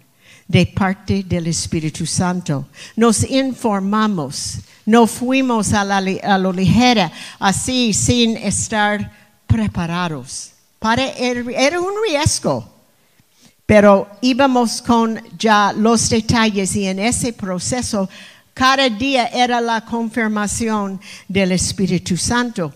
de 0.46 0.65
parte 0.65 1.24
del 1.24 1.48
Espíritu 1.48 2.06
Santo. 2.06 2.68
Nos 2.98 3.24
informamos, 3.24 4.58
no 4.86 5.08
fuimos 5.08 5.72
a, 5.72 5.86
la, 5.86 6.02
lo 6.38 6.52
ligera, 6.52 7.10
así 7.39 7.94
sin 7.94 8.36
estar 8.36 9.10
preparados. 9.48 10.52
Para, 10.80 11.12
era 11.12 11.50
era 11.52 11.80
un 11.80 11.94
riesgo, 12.06 12.70
pero 13.65 14.06
íbamos 14.20 14.82
con 14.82 15.18
ya 15.38 15.72
los 15.72 16.10
detalles 16.10 16.76
y 16.76 16.88
en 16.88 17.00
ese 17.00 17.32
proceso 17.32 18.10
cada 18.54 18.89
día 18.89 19.28
era 19.28 19.62
la 19.62 19.86
confirmación 19.86 21.00
del 21.30 21.54
Espíritu 21.54 22.18
Santo. 22.18 22.74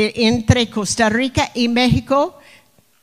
Entre 0.00 0.70
Costa 0.70 1.08
Rica 1.08 1.50
y 1.54 1.66
México, 1.66 2.38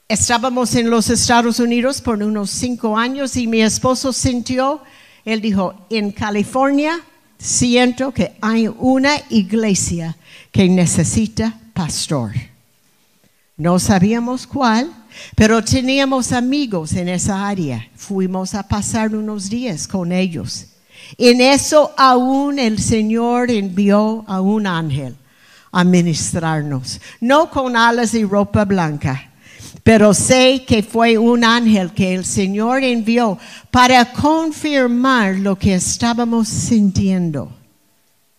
estábamos 0.08 0.76
en 0.76 0.90
los 0.90 1.10
Estados 1.10 1.60
Unidos 1.60 2.00
por 2.00 2.24
unos 2.24 2.50
cinco 2.52 2.98
años 2.98 3.36
y 3.36 3.48
mi 3.48 3.62
esposo 3.62 4.14
sintió, 4.14 4.82
él 5.26 5.42
dijo, 5.42 5.76
en 5.90 6.14
California 6.14 7.02
siento 7.38 8.14
que 8.14 8.38
hay 8.40 8.70
una 8.70 9.18
iglesia 9.30 10.16
que 10.54 10.70
necesita 10.70 11.60
pastor. 11.74 12.32
No 13.58 13.78
sabíamos 13.78 14.48
cuál, 14.48 14.90
pero 15.36 15.62
teníamos 15.66 16.32
amigos 16.32 16.94
en 16.94 17.10
esa 17.10 17.46
área. 17.46 17.90
Fuimos 17.98 18.54
a 18.54 18.70
pasar 18.70 19.14
unos 19.14 19.50
días 19.50 19.86
con 19.86 20.14
ellos. 20.14 20.68
En 21.18 21.42
eso 21.42 21.94
aún 21.98 22.58
el 22.58 22.80
Señor 22.80 23.52
envió 23.52 24.24
a 24.28 24.40
un 24.40 24.66
ángel 24.66 25.18
a 25.76 25.84
ministrarnos, 25.84 27.02
no 27.20 27.50
con 27.50 27.76
alas 27.76 28.14
y 28.14 28.24
ropa 28.24 28.64
blanca, 28.64 29.30
pero 29.84 30.14
sé 30.14 30.64
que 30.66 30.82
fue 30.82 31.18
un 31.18 31.44
ángel 31.44 31.92
que 31.92 32.16
el 32.16 32.24
Señor 32.24 32.82
envió 32.82 33.38
para 33.72 34.14
confirmar 34.14 35.36
lo 35.36 35.58
que 35.58 35.76
estábamos 35.76 36.48
sintiendo 36.48 37.52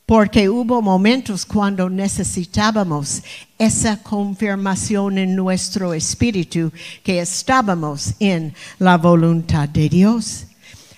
porque 0.06 0.48
hubo 0.48 0.80
momentos 0.80 1.44
cuando 1.44 1.90
necesitábamos 1.90 3.22
esa 3.58 4.00
confirmación 4.02 5.18
en 5.18 5.34
nuestro 5.34 5.92
espíritu 5.92 6.72
que 7.02 7.20
estábamos 7.20 8.14
en 8.20 8.54
la 8.78 8.96
voluntad 8.96 9.68
de 9.68 9.88
Dios. 9.88 10.46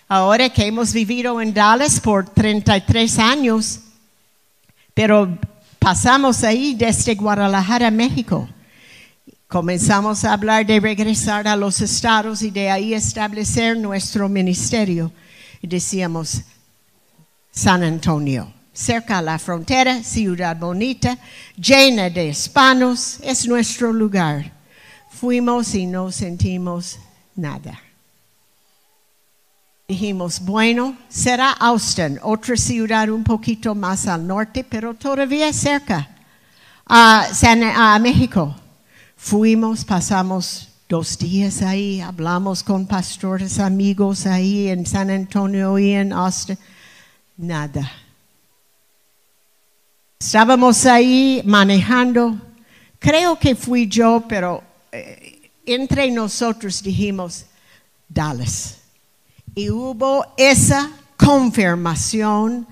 Ahora 0.07 0.51
que 0.51 0.67
hemos 0.67 0.93
vivido 0.93 1.41
en 1.41 1.53
Dallas 1.53 1.99
por 1.99 2.29
33 2.29 3.19
años, 3.19 3.81
pero 4.93 5.39
pasamos 5.79 6.45
ahí 6.45 6.75
desde 6.75 7.15
Guadalajara, 7.15 7.91
México. 7.91 8.49
Comenzamos 9.47 10.25
a 10.25 10.35
hablar 10.35 10.67
de 10.67 10.79
regresar 10.79 11.49
a 11.49 11.57
los 11.57 11.81
estados 11.81 12.43
y 12.43 12.51
de 12.51 12.71
ahí 12.71 12.93
establecer 12.93 13.79
nuestro 13.79 14.29
ministerio. 14.29 15.11
Y 15.63 15.67
decíamos, 15.67 16.43
San 17.51 17.83
Antonio, 17.83 18.53
cerca 18.73 19.19
a 19.19 19.23
la 19.23 19.39
frontera, 19.39 20.03
ciudad 20.03 20.57
bonita, 20.57 21.19
llena 21.57 22.11
de 22.11 22.29
hispanos, 22.29 23.19
es 23.23 23.49
nuestro 23.49 23.93
lugar. 23.93 24.53
Fuimos 25.11 25.75
y 25.75 25.87
no 25.87 26.13
sentimos 26.13 26.99
nada. 27.35 27.88
Dijimos, 29.91 30.41
bueno, 30.41 30.99
será 31.09 31.51
Austin, 31.53 32.19
otra 32.23 32.59
ciudad 32.59 33.09
un 33.09 33.25
poquito 33.25 33.75
más 33.75 34.07
al 34.07 34.27
norte, 34.27 34.63
pero 34.63 34.93
todavía 34.93 35.51
cerca, 35.51 36.07
a, 36.85 37.27
San- 37.33 37.63
a 37.63 37.99
México. 37.99 38.55
Fuimos, 39.17 39.87
pasamos 39.87 40.69
dos 40.91 41.17
días 41.19 41.63
ahí, 41.63 42.03
hablamos 42.03 42.63
con 42.63 42.87
pastores 42.87 43.59
amigos 43.59 44.27
ahí 44.27 44.69
en 44.69 44.85
San 44.85 45.09
Antonio 45.09 45.79
y 45.79 45.93
en 45.93 46.13
Austin. 46.13 46.59
Nada. 47.39 47.91
Estábamos 50.21 50.85
ahí 50.85 51.41
manejando. 51.47 52.37
Creo 52.99 53.39
que 53.39 53.55
fui 53.55 53.89
yo, 53.89 54.23
pero 54.29 54.63
eh, 54.93 55.51
entre 55.65 56.11
nosotros 56.11 56.83
dijimos, 56.83 57.47
Dallas. 58.07 58.78
Y 59.55 59.71
hubo 59.71 60.25
esa 60.37 60.91
confirmación, 61.17 62.67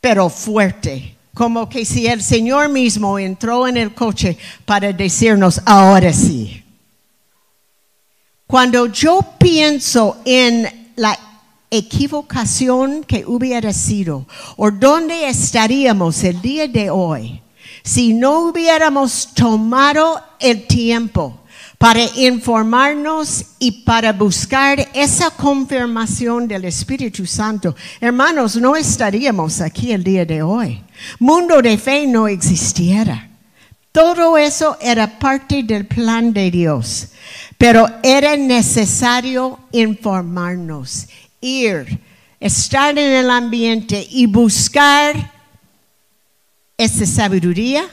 pero 0.00 0.28
fuerte, 0.28 1.16
como 1.34 1.68
que 1.68 1.84
si 1.84 2.06
el 2.06 2.22
Señor 2.22 2.68
mismo 2.68 3.18
entró 3.18 3.66
en 3.66 3.76
el 3.76 3.94
coche 3.94 4.36
para 4.64 4.92
decirnos, 4.92 5.60
ahora 5.64 6.12
sí. 6.12 6.62
Cuando 8.46 8.86
yo 8.86 9.20
pienso 9.38 10.20
en 10.24 10.92
la 10.96 11.18
equivocación 11.70 13.04
que 13.04 13.24
hubiera 13.24 13.72
sido, 13.72 14.26
o 14.56 14.70
dónde 14.70 15.28
estaríamos 15.28 16.24
el 16.24 16.42
día 16.42 16.66
de 16.66 16.90
hoy, 16.90 17.40
si 17.84 18.12
no 18.12 18.40
hubiéramos 18.40 19.32
tomado 19.34 20.20
el 20.40 20.66
tiempo 20.66 21.39
para 21.80 22.02
informarnos 22.14 23.42
y 23.58 23.72
para 23.72 24.12
buscar 24.12 24.86
esa 24.92 25.30
confirmación 25.30 26.46
del 26.46 26.66
Espíritu 26.66 27.24
Santo, 27.24 27.74
hermanos, 28.02 28.54
no 28.56 28.76
estaríamos 28.76 29.62
aquí 29.62 29.90
el 29.90 30.04
día 30.04 30.26
de 30.26 30.42
hoy. 30.42 30.84
Mundo 31.18 31.62
de 31.62 31.78
fe 31.78 32.06
no 32.06 32.28
existiera. 32.28 33.30
Todo 33.92 34.36
eso 34.36 34.76
era 34.78 35.18
parte 35.18 35.62
del 35.62 35.86
plan 35.86 36.34
de 36.34 36.50
Dios, 36.50 37.08
pero 37.56 37.86
era 38.02 38.36
necesario 38.36 39.58
informarnos, 39.72 41.08
ir, 41.40 41.98
estar 42.38 42.98
en 42.98 43.10
el 43.10 43.30
ambiente 43.30 44.06
y 44.10 44.26
buscar 44.26 45.32
esa 46.76 47.06
sabiduría 47.06 47.88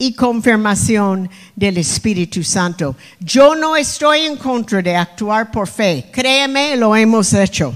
y 0.00 0.12
confirmación 0.14 1.28
del 1.56 1.78
Espíritu 1.78 2.44
Santo. 2.44 2.94
Yo 3.18 3.56
no 3.56 3.74
estoy 3.74 4.20
en 4.20 4.36
contra 4.36 4.80
de 4.80 4.94
actuar 4.94 5.50
por 5.50 5.66
fe. 5.66 6.08
Créeme, 6.12 6.76
lo 6.76 6.94
hemos 6.94 7.32
hecho. 7.34 7.74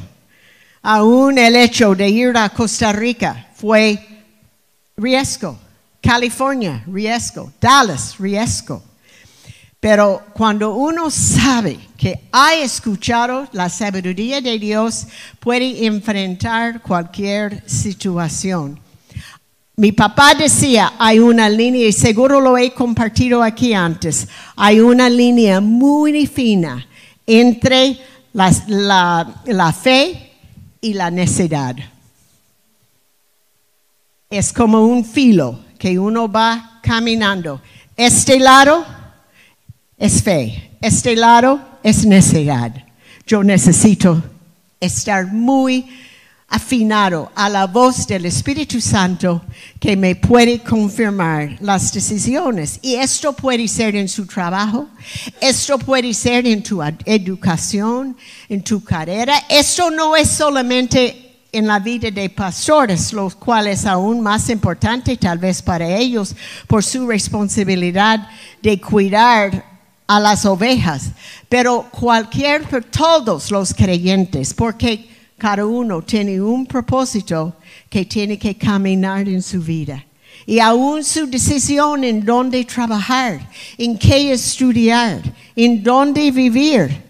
Aún 0.83 1.37
el 1.37 1.57
hecho 1.57 1.97
de 1.97 2.09
ir 2.09 2.37
a 2.37 2.49
Costa 2.51 2.93
Rica 2.93 3.49
fue 3.57 3.99
riesgo. 4.97 5.59
California, 6.01 6.85
riesgo. 6.87 7.53
Dallas, 7.61 8.17
riesgo. 8.19 8.83
Pero 9.81 10.23
cuando 10.33 10.75
uno 10.75 11.11
sabe 11.11 11.77
que 11.97 12.29
ha 12.31 12.55
escuchado 12.55 13.49
la 13.51 13.69
sabiduría 13.69 14.41
de 14.41 14.57
Dios, 14.61 15.09
puede 15.41 15.85
enfrentar 15.87 16.81
cualquier 16.83 17.69
situación. 17.69 18.79
Mi 19.83 19.91
papá 19.91 20.37
decía, 20.37 20.93
hay 20.97 21.19
una 21.19 21.49
línea, 21.49 21.89
y 21.89 21.93
seguro 21.93 22.41
lo 22.41 22.57
he 22.57 22.73
compartido 22.73 23.43
aquí 23.43 23.75
antes, 23.75 24.29
hay 24.55 24.79
una 24.79 25.11
línea 25.11 25.61
muy 25.61 26.25
fina 26.29 26.87
entre 27.27 27.99
la, 28.33 29.75
fe 29.77 30.35
y 30.81 30.95
la 30.95 31.11
necedad. 31.11 31.75
Es 34.31 34.53
como 34.53 34.87
un 34.87 35.05
filo 35.05 35.59
que 35.81 35.99
uno 35.99 36.31
va 36.31 36.79
caminando. 36.81 37.61
Este 37.97 38.39
lado 38.39 38.87
es 39.99 40.23
fe, 40.23 40.77
este 40.81 41.17
lado 41.17 41.61
es 41.83 42.07
necedad. 42.07 42.73
Yo 43.27 43.43
necesito 43.43 44.23
estar 44.79 45.27
muy 45.27 45.87
afinado 46.53 47.33
a 47.35 47.49
la 47.49 47.67
voz 47.67 48.07
del 48.07 48.27
Espíritu 48.27 48.79
Santo 48.79 49.43
que 49.81 49.97
me 49.97 50.15
puede 50.15 50.59
confirmar 50.59 51.57
las 51.61 51.91
decisiones. 51.91 52.79
Y 52.83 52.97
esto 52.97 53.33
puede 53.33 53.67
ser 53.67 53.97
en 53.97 54.07
su 54.07 54.27
trabajo, 54.27 54.87
esto 55.41 55.79
puede 55.79 56.13
ser 56.13 56.47
en 56.47 56.63
tu 56.63 56.83
educación, 57.07 58.15
en 58.51 58.63
tu 58.63 58.85
carrera. 58.85 59.35
Esto 59.49 59.91
no 59.91 60.15
es 60.15 60.29
solamente 60.29 61.39
en 61.53 61.67
la 61.67 61.79
vida 61.79 62.11
de 62.11 62.29
pastores, 62.29 63.15
lo 63.15 63.31
cual 63.31 63.69
es 63.69 63.87
aún 63.87 64.21
más 64.21 64.51
importante 64.51 65.17
tal 65.17 65.39
vez 65.39 65.63
para 65.63 65.89
ellos 65.89 66.37
por 66.67 66.85
su 66.85 67.07
responsabilidad 67.07 68.29
de 68.61 68.79
cuidar 68.79 69.65
a 70.07 70.21
las 70.21 70.45
ovejas, 70.45 71.13
pero 71.49 71.89
cualquier, 71.91 72.67
todos 72.91 73.51
los 73.51 73.73
creyentes, 73.73 74.53
porque 74.53 75.12
cada 75.43 75.67
uno 75.67 76.03
tiene 76.03 76.41
un 76.41 76.65
propósito 76.65 77.57
que 77.91 78.05
tiene 78.05 78.39
que 78.39 78.55
caminar 78.55 79.29
en 79.29 79.43
su 79.43 79.61
vida. 79.61 80.05
Y 80.47 80.61
aún 80.61 81.03
su 81.03 81.27
decisión 81.27 82.05
en 82.05 82.25
dónde 82.25 82.65
trabajar, 82.65 83.41
en 83.77 83.99
qué 83.99 84.33
estudiar, 84.33 85.21
en 85.57 85.83
dónde 85.83 86.31
vivir, 86.31 87.03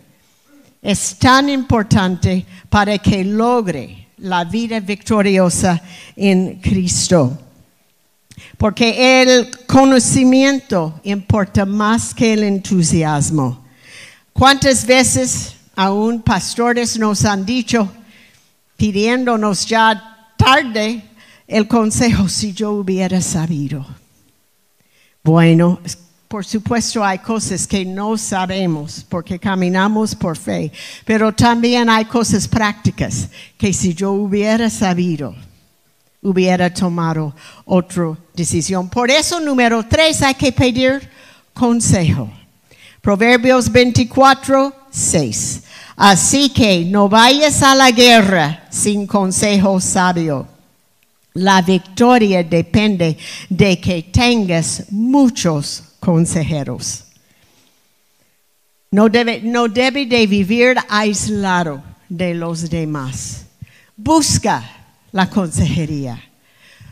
es 0.81 1.15
tan 1.19 1.51
importante 1.51 2.47
para 2.71 2.97
que 2.97 3.23
logre 3.23 4.09
la 4.17 4.45
vida 4.45 4.81
victoriosa 4.81 5.83
en 6.17 6.59
Cristo. 6.59 7.39
Porque 8.57 9.21
el 9.21 9.51
conocimiento 9.67 11.01
importa 11.05 11.67
más 11.67 12.15
que 12.15 12.33
el 12.33 12.45
entusiasmo. 12.45 13.63
¿Cuántas 14.33 14.87
veces 14.87 15.55
aún 15.77 16.23
pastores 16.23 16.99
nos 16.99 17.27
han 17.27 17.45
dicho, 17.45 17.93
pidiéndonos 18.83 19.65
ya 19.65 20.35
tarde 20.37 21.05
el 21.47 21.69
consejo 21.69 22.29
si 22.29 22.53
yo 22.53 22.73
hubiera 22.73 23.21
sabido. 23.21 23.87
Bueno, 25.23 25.79
por 26.27 26.45
supuesto 26.45 27.05
hay 27.05 27.21
cosas 27.21 27.65
que 27.69 27.85
no 27.85 28.19
sabemos 28.19 29.07
porque 29.09 29.39
caminamos 29.39 30.17
por 30.17 30.37
fe, 30.37 30.73
pero 31.05 31.33
también 31.33 31.89
hay 31.89 32.07
cosas 32.07 32.49
prácticas 32.49 33.29
que 33.57 33.73
si 33.73 33.95
yo 33.95 34.11
hubiera 34.11 34.69
sabido, 34.69 35.33
hubiera 36.21 36.75
tomado 36.75 37.37
otra 37.65 38.19
decisión. 38.35 38.91
Por 38.91 39.13
eso, 39.13 39.39
número 39.39 39.87
tres, 39.87 40.23
hay 40.23 40.35
que 40.35 40.51
pedir 40.51 41.09
consejo. 41.55 42.29
Proverbios 43.01 43.71
24, 43.71 44.75
6. 44.91 45.63
Así 45.97 46.51
que 46.51 46.85
no 46.85 47.09
vayas 47.09 47.63
a 47.63 47.75
la 47.75 47.91
guerra 47.91 48.67
sin 48.71 49.07
consejo 49.07 49.81
sabio. 49.81 50.47
La 51.35 51.63
victoria 51.63 52.43
depende 52.43 53.17
de 53.49 53.81
que 53.81 54.03
tengas 54.03 54.87
muchos 54.91 55.83
consejeros. 56.01 57.05
No 58.91 59.09
debe, 59.09 59.41
no 59.43 59.69
debe 59.69 60.05
de 60.05 60.27
vivir 60.27 60.77
aislado 60.89 61.83
de 62.09 62.35
los 62.35 62.69
demás. 62.69 63.47
Busca 63.97 64.63
la 65.13 65.31
consejería. 65.31 66.23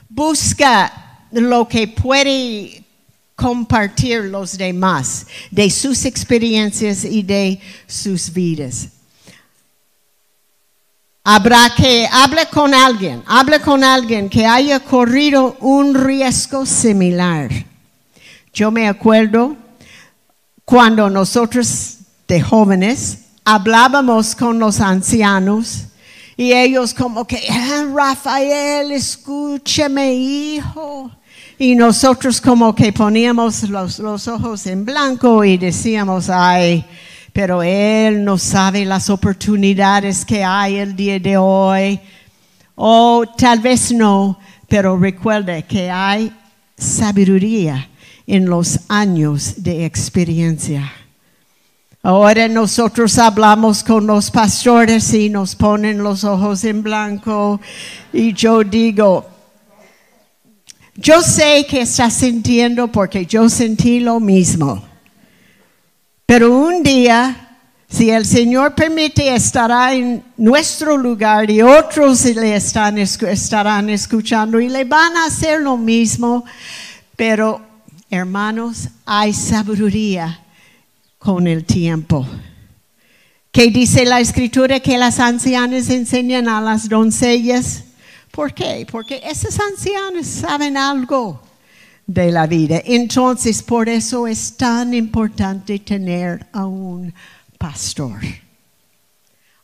Busca 0.08 1.26
lo 1.32 1.68
que 1.68 1.88
puede 1.88 2.84
compartir 3.40 4.24
los 4.24 4.58
demás 4.58 5.26
de 5.50 5.70
sus 5.70 6.04
experiencias 6.04 7.06
y 7.06 7.22
de 7.22 7.58
sus 7.86 8.30
vidas. 8.30 8.88
Habrá 11.24 11.72
que 11.74 12.06
hable 12.12 12.46
con 12.52 12.74
alguien, 12.74 13.22
hable 13.26 13.60
con 13.60 13.82
alguien 13.82 14.28
que 14.28 14.44
haya 14.44 14.78
corrido 14.80 15.56
un 15.60 15.94
riesgo 15.94 16.66
similar. 16.66 17.48
Yo 18.52 18.70
me 18.70 18.86
acuerdo 18.86 19.56
cuando 20.66 21.08
nosotros 21.08 21.96
de 22.28 22.42
jóvenes 22.42 23.20
hablábamos 23.42 24.36
con 24.36 24.58
los 24.58 24.80
ancianos 24.80 25.84
y 26.36 26.52
ellos 26.52 26.92
como 26.92 27.26
que, 27.26 27.42
ah, 27.50 27.86
Rafael, 27.94 28.92
escúcheme 28.92 30.12
hijo. 30.12 31.10
Y 31.62 31.74
nosotros 31.74 32.40
como 32.40 32.74
que 32.74 32.90
poníamos 32.90 33.68
los, 33.68 34.00
ojos 34.00 34.66
en 34.66 34.86
blanco 34.86 35.44
y 35.44 35.58
decíamos, 35.58 36.30
ay, 36.30 36.82
pero 37.34 37.62
Él 37.62 38.24
no 38.24 38.38
sabe 38.38 38.86
las 38.86 39.10
oportunidades 39.10 40.24
que 40.24 40.42
hay 40.42 40.76
el 40.76 40.96
día 40.96 41.20
de 41.20 41.36
hoy. 41.36 42.00
O 42.76 43.26
tal 43.36 43.60
vez 43.60 43.92
no, 43.92 44.38
pero 44.68 44.96
recuerde 44.96 45.64
que 45.64 45.90
hay 45.90 46.32
sabiduría 46.78 47.90
en 48.26 48.46
los 48.46 48.80
años 48.88 49.62
de 49.62 49.84
experiencia. 49.84 50.90
Ahora 52.02 52.48
nosotros 52.48 53.18
hablamos 53.18 53.84
con 53.84 54.06
los 54.06 54.30
pastores 54.30 55.12
y 55.12 55.28
nos 55.28 55.54
ponen 55.56 56.02
los 56.02 56.24
ojos 56.24 56.64
en 56.64 56.82
blanco 56.82 57.60
y 58.14 58.32
yo 58.32 58.64
digo, 58.64 59.39
yo 61.00 61.22
sé 61.22 61.66
que 61.66 61.80
estás 61.80 62.12
sintiendo 62.12 62.88
porque 62.88 63.24
yo 63.24 63.48
sentí 63.48 64.00
lo 64.00 64.20
mismo. 64.20 64.84
Pero 66.26 66.54
un 66.54 66.82
día, 66.82 67.58
si 67.88 68.10
el 68.10 68.26
Señor 68.26 68.74
permite, 68.74 69.34
estará 69.34 69.94
en 69.94 70.22
nuestro 70.36 70.98
lugar 70.98 71.50
y 71.50 71.62
otros 71.62 72.24
le 72.26 72.54
están, 72.54 72.98
estarán 72.98 73.88
escuchando 73.88 74.60
y 74.60 74.68
le 74.68 74.84
van 74.84 75.16
a 75.16 75.24
hacer 75.24 75.62
lo 75.62 75.78
mismo. 75.78 76.44
Pero, 77.16 77.62
hermanos, 78.10 78.88
hay 79.06 79.32
sabiduría 79.32 80.40
con 81.18 81.46
el 81.46 81.64
tiempo. 81.64 82.26
Que 83.50 83.70
dice 83.70 84.04
la 84.04 84.20
escritura 84.20 84.80
que 84.80 84.98
las 84.98 85.18
ancianas 85.18 85.88
enseñan 85.88 86.46
a 86.46 86.60
las 86.60 86.90
doncellas 86.90 87.84
¿Por 88.30 88.54
qué? 88.54 88.86
Porque 88.90 89.20
esos 89.24 89.58
ancianos 89.58 90.26
saben 90.26 90.76
algo 90.76 91.42
de 92.06 92.30
la 92.30 92.46
vida. 92.46 92.80
Entonces, 92.84 93.62
por 93.62 93.88
eso 93.88 94.26
es 94.26 94.56
tan 94.56 94.94
importante 94.94 95.78
tener 95.78 96.46
a 96.52 96.66
un 96.66 97.12
pastor 97.58 98.20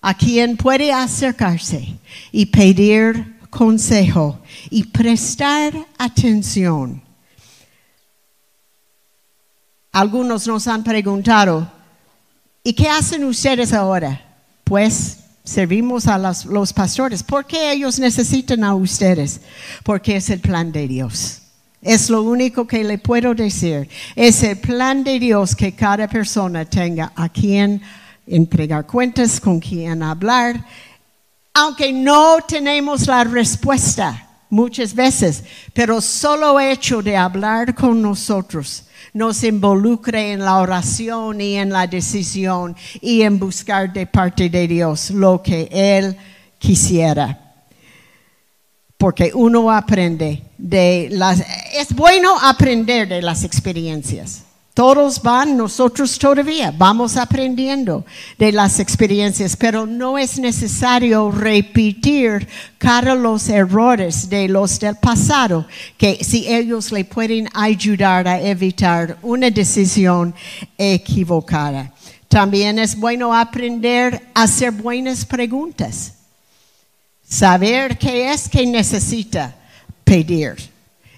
a 0.00 0.14
quien 0.14 0.56
puede 0.56 0.92
acercarse 0.92 1.98
y 2.30 2.46
pedir 2.46 3.38
consejo 3.50 4.38
y 4.70 4.84
prestar 4.84 5.74
atención. 5.98 7.02
Algunos 9.90 10.46
nos 10.46 10.68
han 10.68 10.84
preguntado, 10.84 11.68
¿y 12.62 12.72
qué 12.74 12.88
hacen 12.88 13.24
ustedes 13.24 13.72
ahora? 13.72 14.36
Pues 14.62 15.25
servimos 15.46 16.08
a 16.08 16.18
los, 16.18 16.72
pastores. 16.72 17.22
¿Por 17.22 17.46
qué 17.46 17.72
ellos 17.72 17.98
necesitan 17.98 18.64
a 18.64 18.74
ustedes? 18.74 19.40
Porque 19.84 20.16
es 20.16 20.28
el 20.28 20.40
plan 20.40 20.72
de 20.72 20.88
Dios. 20.88 21.40
Es 21.80 22.10
lo 22.10 22.22
único 22.22 22.66
que 22.66 22.82
le 22.82 22.98
puedo 22.98 23.32
decir. 23.34 23.88
Es 24.16 24.42
el 24.42 24.58
plan 24.58 25.04
de 25.04 25.20
Dios 25.20 25.54
que 25.54 25.72
cada 25.72 26.08
persona 26.08 26.64
tenga 26.64 27.12
a 27.14 27.28
quien 27.28 27.80
entregar 28.26 28.86
cuentas, 28.86 29.40
con 29.40 29.60
quien 29.60 30.02
hablar, 30.02 30.66
aunque 31.54 31.92
no 31.92 32.38
tenemos 32.46 33.06
la 33.06 33.22
respuesta 33.22 34.25
muchas 34.50 34.94
veces, 34.94 35.44
pero 35.72 36.00
solo 36.00 36.58
hecho 36.60 37.02
de 37.02 37.16
hablar 37.16 37.74
con 37.74 38.00
nosotros 38.00 38.84
nos 39.12 39.42
involucre 39.44 40.32
en 40.32 40.40
la 40.40 40.58
oración 40.58 41.40
y 41.40 41.56
en 41.56 41.70
la 41.70 41.86
decisión 41.86 42.76
y 43.00 43.22
en 43.22 43.38
buscar 43.38 43.90
de 43.92 44.06
parte 44.06 44.50
de 44.50 44.68
Dios 44.68 45.10
lo 45.10 45.42
que 45.42 45.68
Él 45.72 46.16
quisiera. 46.58 47.64
Porque 48.98 49.30
uno 49.34 49.70
aprende 49.70 50.42
de 50.58 51.08
las... 51.10 51.42
Es 51.74 51.94
bueno 51.94 52.38
aprender 52.38 53.08
de 53.08 53.22
las 53.22 53.44
experiencias. 53.44 54.45
Todos 54.76 55.22
van, 55.22 55.56
nosotros 55.56 56.18
todavía 56.18 56.70
vamos 56.70 57.16
aprendiendo 57.16 58.04
de 58.36 58.52
las 58.52 58.78
experiencias, 58.78 59.56
pero 59.56 59.86
no 59.86 60.18
es 60.18 60.38
necesario 60.38 61.30
repetir 61.30 62.46
cada 62.76 63.14
los 63.14 63.48
errores 63.48 64.28
de 64.28 64.48
los 64.48 64.78
del 64.78 64.96
pasado, 64.96 65.66
que 65.96 66.22
si 66.22 66.46
ellos 66.46 66.92
le 66.92 67.06
pueden 67.06 67.48
ayudar 67.54 68.28
a 68.28 68.38
evitar 68.38 69.16
una 69.22 69.48
decisión 69.48 70.34
equivocada. 70.76 71.94
También 72.28 72.78
es 72.78 72.94
bueno 72.94 73.32
aprender 73.32 74.28
a 74.34 74.42
hacer 74.42 74.72
buenas 74.72 75.24
preguntas, 75.24 76.12
saber 77.26 77.96
qué 77.96 78.30
es 78.30 78.46
que 78.46 78.66
necesita 78.66 79.56
pedir. 80.04 80.54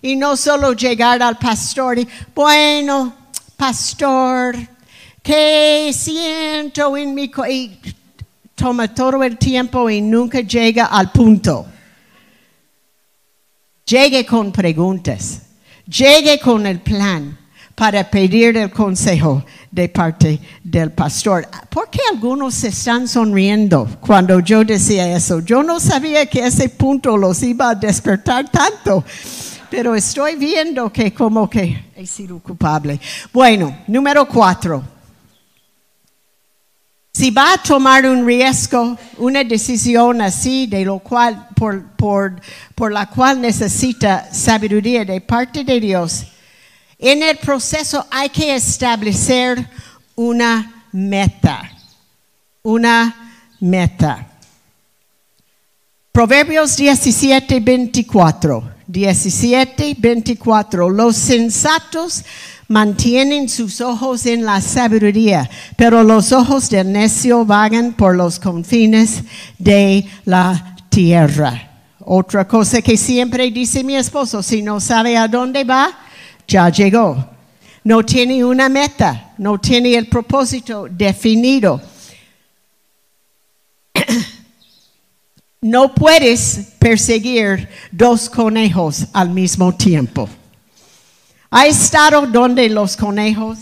Y 0.00 0.14
no 0.14 0.36
solo 0.36 0.74
llegar 0.74 1.20
al 1.20 1.38
pastor 1.38 1.98
y, 1.98 2.06
bueno, 2.36 3.18
pastor, 3.58 4.56
¿qué 5.20 5.90
siento 5.92 6.96
en 6.96 7.12
mi 7.12 7.30
y 7.50 7.78
toma 8.58 8.92
todo 8.92 9.22
el 9.22 9.38
tiempo 9.38 9.88
y 9.88 10.00
nunca 10.00 10.40
llega 10.40 10.86
al 10.86 11.12
punto. 11.12 11.66
Llegue 13.86 14.26
con 14.26 14.52
preguntas, 14.52 15.42
llegue 15.86 16.38
con 16.40 16.66
el 16.66 16.80
plan 16.80 17.38
para 17.74 18.10
pedir 18.10 18.56
el 18.56 18.70
consejo 18.70 19.44
de 19.70 19.88
parte 19.88 20.40
del 20.62 20.90
pastor. 20.90 21.48
¿Por 21.70 21.88
qué 21.88 22.00
algunos 22.12 22.54
se 22.54 22.68
están 22.68 23.06
sonriendo 23.06 23.88
cuando 24.00 24.40
yo 24.40 24.64
decía 24.64 25.16
eso? 25.16 25.40
Yo 25.40 25.62
no 25.62 25.78
sabía 25.78 26.26
que 26.26 26.44
ese 26.44 26.68
punto 26.68 27.16
los 27.16 27.42
iba 27.42 27.70
a 27.70 27.74
despertar 27.74 28.50
tanto 28.50 29.04
pero 29.70 29.94
estoy 29.94 30.36
viendo 30.36 30.92
que 30.92 31.12
como 31.12 31.48
que 31.48 31.90
he 31.94 32.06
sido 32.06 32.38
culpable. 32.38 33.00
Bueno, 33.32 33.78
número 33.86 34.26
cuatro. 34.26 34.82
Si 37.12 37.32
va 37.32 37.54
a 37.54 37.58
tomar 37.62 38.06
un 38.06 38.24
riesgo, 38.24 38.96
una 39.16 39.42
decisión 39.42 40.22
así, 40.22 40.68
de 40.68 40.84
lo 40.84 41.00
cual, 41.00 41.48
por, 41.56 41.82
por, 41.96 42.40
por 42.76 42.92
la 42.92 43.06
cual 43.06 43.40
necesita 43.40 44.32
sabiduría 44.32 45.04
de 45.04 45.20
parte 45.20 45.64
de 45.64 45.80
Dios, 45.80 46.26
en 46.96 47.22
el 47.22 47.36
proceso 47.38 48.06
hay 48.10 48.28
que 48.28 48.54
establecer 48.54 49.68
una 50.14 50.84
meta. 50.92 51.72
Una 52.62 53.32
meta. 53.60 54.37
Proverbios 56.18 56.76
17, 56.76 57.60
24. 57.60 58.72
17, 58.88 59.96
24. 59.96 60.90
Los 60.90 61.14
sensatos 61.14 62.24
mantienen 62.66 63.48
sus 63.48 63.80
ojos 63.80 64.26
en 64.26 64.44
la 64.44 64.60
sabiduría, 64.60 65.48
pero 65.76 66.02
los 66.02 66.32
ojos 66.32 66.70
del 66.70 66.90
necio 66.90 67.44
vagan 67.44 67.92
por 67.92 68.16
los 68.16 68.40
confines 68.40 69.22
de 69.58 70.08
la 70.24 70.74
tierra. 70.88 71.84
Otra 72.00 72.48
cosa 72.48 72.82
que 72.82 72.96
siempre 72.96 73.48
dice 73.52 73.84
mi 73.84 73.94
esposo, 73.94 74.42
si 74.42 74.60
no 74.60 74.80
sabe 74.80 75.16
a 75.16 75.28
dónde 75.28 75.62
va, 75.62 75.90
ya 76.48 76.68
llegó. 76.68 77.28
No 77.84 78.04
tiene 78.04 78.44
una 78.44 78.68
meta, 78.68 79.34
no 79.38 79.60
tiene 79.60 79.94
el 79.94 80.08
propósito 80.08 80.88
definido. 80.90 81.80
No 85.60 85.92
puedes 85.92 86.68
perseguir 86.78 87.68
dos 87.90 88.30
conejos 88.30 89.06
al 89.12 89.30
mismo 89.30 89.74
tiempo. 89.74 90.28
¿Ha 91.50 91.66
estado 91.66 92.26
donde 92.26 92.68
los 92.68 92.96
conejos? 92.96 93.58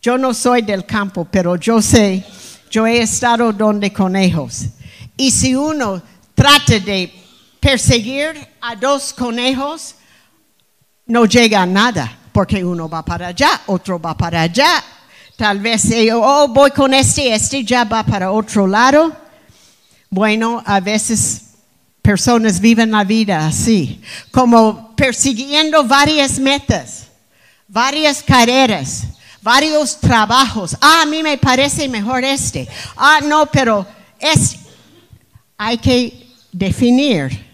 Yo 0.00 0.16
no 0.16 0.32
soy 0.32 0.62
del 0.62 0.86
campo, 0.86 1.26
pero 1.30 1.56
yo 1.56 1.82
sé, 1.82 2.24
yo 2.70 2.86
he 2.86 3.02
estado 3.02 3.52
donde 3.52 3.92
conejos. 3.92 4.62
Y 5.16 5.30
si 5.30 5.54
uno 5.54 6.00
trata 6.34 6.78
de 6.78 7.12
perseguir 7.60 8.48
a 8.62 8.74
dos 8.74 9.12
conejos, 9.12 9.96
no 11.04 11.26
llega 11.26 11.62
a 11.62 11.66
nada, 11.66 12.18
porque 12.32 12.64
uno 12.64 12.88
va 12.88 13.04
para 13.04 13.26
allá, 13.26 13.60
otro 13.66 14.00
va 14.00 14.16
para 14.16 14.40
allá. 14.42 14.82
Tal 15.36 15.58
vez 15.58 15.84
oh, 16.14 16.48
voy 16.48 16.70
con 16.70 16.94
este, 16.94 17.34
este 17.34 17.62
ya 17.62 17.84
va 17.84 18.02
para 18.02 18.32
otro 18.32 18.66
lado. 18.66 19.14
Bueno, 20.12 20.60
a 20.66 20.80
veces 20.80 21.42
personas 22.02 22.58
viven 22.58 22.90
la 22.90 23.04
vida 23.04 23.46
así, 23.46 24.00
como 24.32 24.96
persiguiendo 24.96 25.84
varias 25.84 26.40
metas, 26.40 27.06
varias 27.68 28.20
carreras, 28.20 29.04
varios 29.40 30.00
trabajos. 30.00 30.76
Ah, 30.80 31.02
a 31.02 31.06
mí 31.06 31.22
me 31.22 31.38
parece 31.38 31.88
mejor 31.88 32.24
este. 32.24 32.68
Ah, 32.96 33.20
no, 33.24 33.46
pero 33.46 33.86
es, 34.18 34.56
hay 35.56 35.78
que 35.78 36.26
definir 36.50 37.46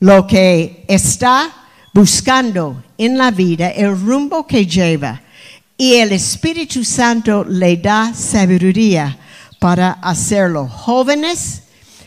lo 0.00 0.26
que 0.26 0.86
está 0.88 1.54
buscando 1.92 2.82
en 2.96 3.18
la 3.18 3.30
vida, 3.30 3.68
el 3.68 4.00
rumbo 4.00 4.46
que 4.46 4.66
lleva. 4.66 5.20
Y 5.76 5.96
el 5.96 6.12
Espíritu 6.12 6.82
Santo 6.82 7.44
le 7.44 7.76
da 7.76 8.14
sabiduría 8.14 9.18
para 9.58 9.92
hacerlo. 9.92 10.66
Jóvenes, 10.66 11.63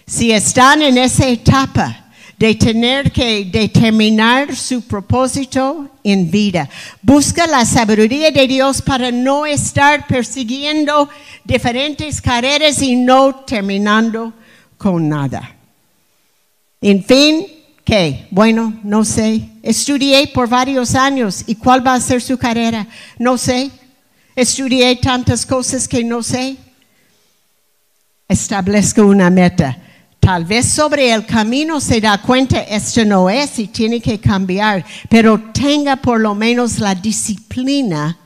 si 0.08 0.32
están 0.32 0.82
en 0.82 0.98
esa 0.98 1.28
etapa 1.28 2.06
de 2.40 2.56
tener 2.56 3.12
que 3.12 3.44
determinar 3.44 4.56
su 4.56 4.82
propósito 4.84 5.90
en 6.02 6.32
vida, 6.32 6.70
busca 7.02 7.46
la 7.46 7.66
sabiduría 7.66 8.32
de 8.32 8.48
Dios 8.48 8.82
para 8.82 9.12
no 9.12 9.46
estar 9.46 10.08
persiguiendo 10.08 11.10
diferentes 11.44 12.22
carreras 12.22 12.82
y 12.82 12.96
no 12.96 13.36
terminando 13.36 14.34
con 14.78 15.10
nada. 15.10 15.56
En 16.80 17.04
fin, 17.04 17.46
¿qué? 17.84 18.28
Bueno, 18.32 18.80
no 18.84 19.04
sé. 19.04 19.50
Estudié 19.62 20.28
por 20.28 20.48
varios 20.48 20.96
años 20.96 21.44
y 21.48 21.56
cuál 21.56 21.86
va 21.86 21.96
a 21.96 22.00
ser 22.00 22.22
su 22.22 22.38
carrera, 22.38 22.88
no 23.20 23.38
sé. 23.38 23.72
Estudié 24.36 24.96
tantas 24.96 25.46
cosas 25.46 25.86
que 25.86 26.02
no 26.02 26.24
sé. 26.24 26.56
Establezco 28.30 29.06
una 29.06 29.30
meta 29.30 29.82
Tal 30.20 30.46
vez 30.46 30.66
sobre 30.66 31.14
el 31.14 31.26
camino 31.26 31.80
se 31.80 32.02
da 32.02 32.22
cuenta, 32.22 32.60
esto 32.62 33.06
no 33.06 33.30
es 33.30 33.60
y 33.60 33.68
tiene 33.68 34.02
que 34.02 34.20
cambiar, 34.20 34.86
pero 35.10 35.40
tenga 35.54 35.96
por 35.96 36.20
lo 36.20 36.36
menos 36.36 36.80
la 36.80 36.94
disciplina 36.96 38.18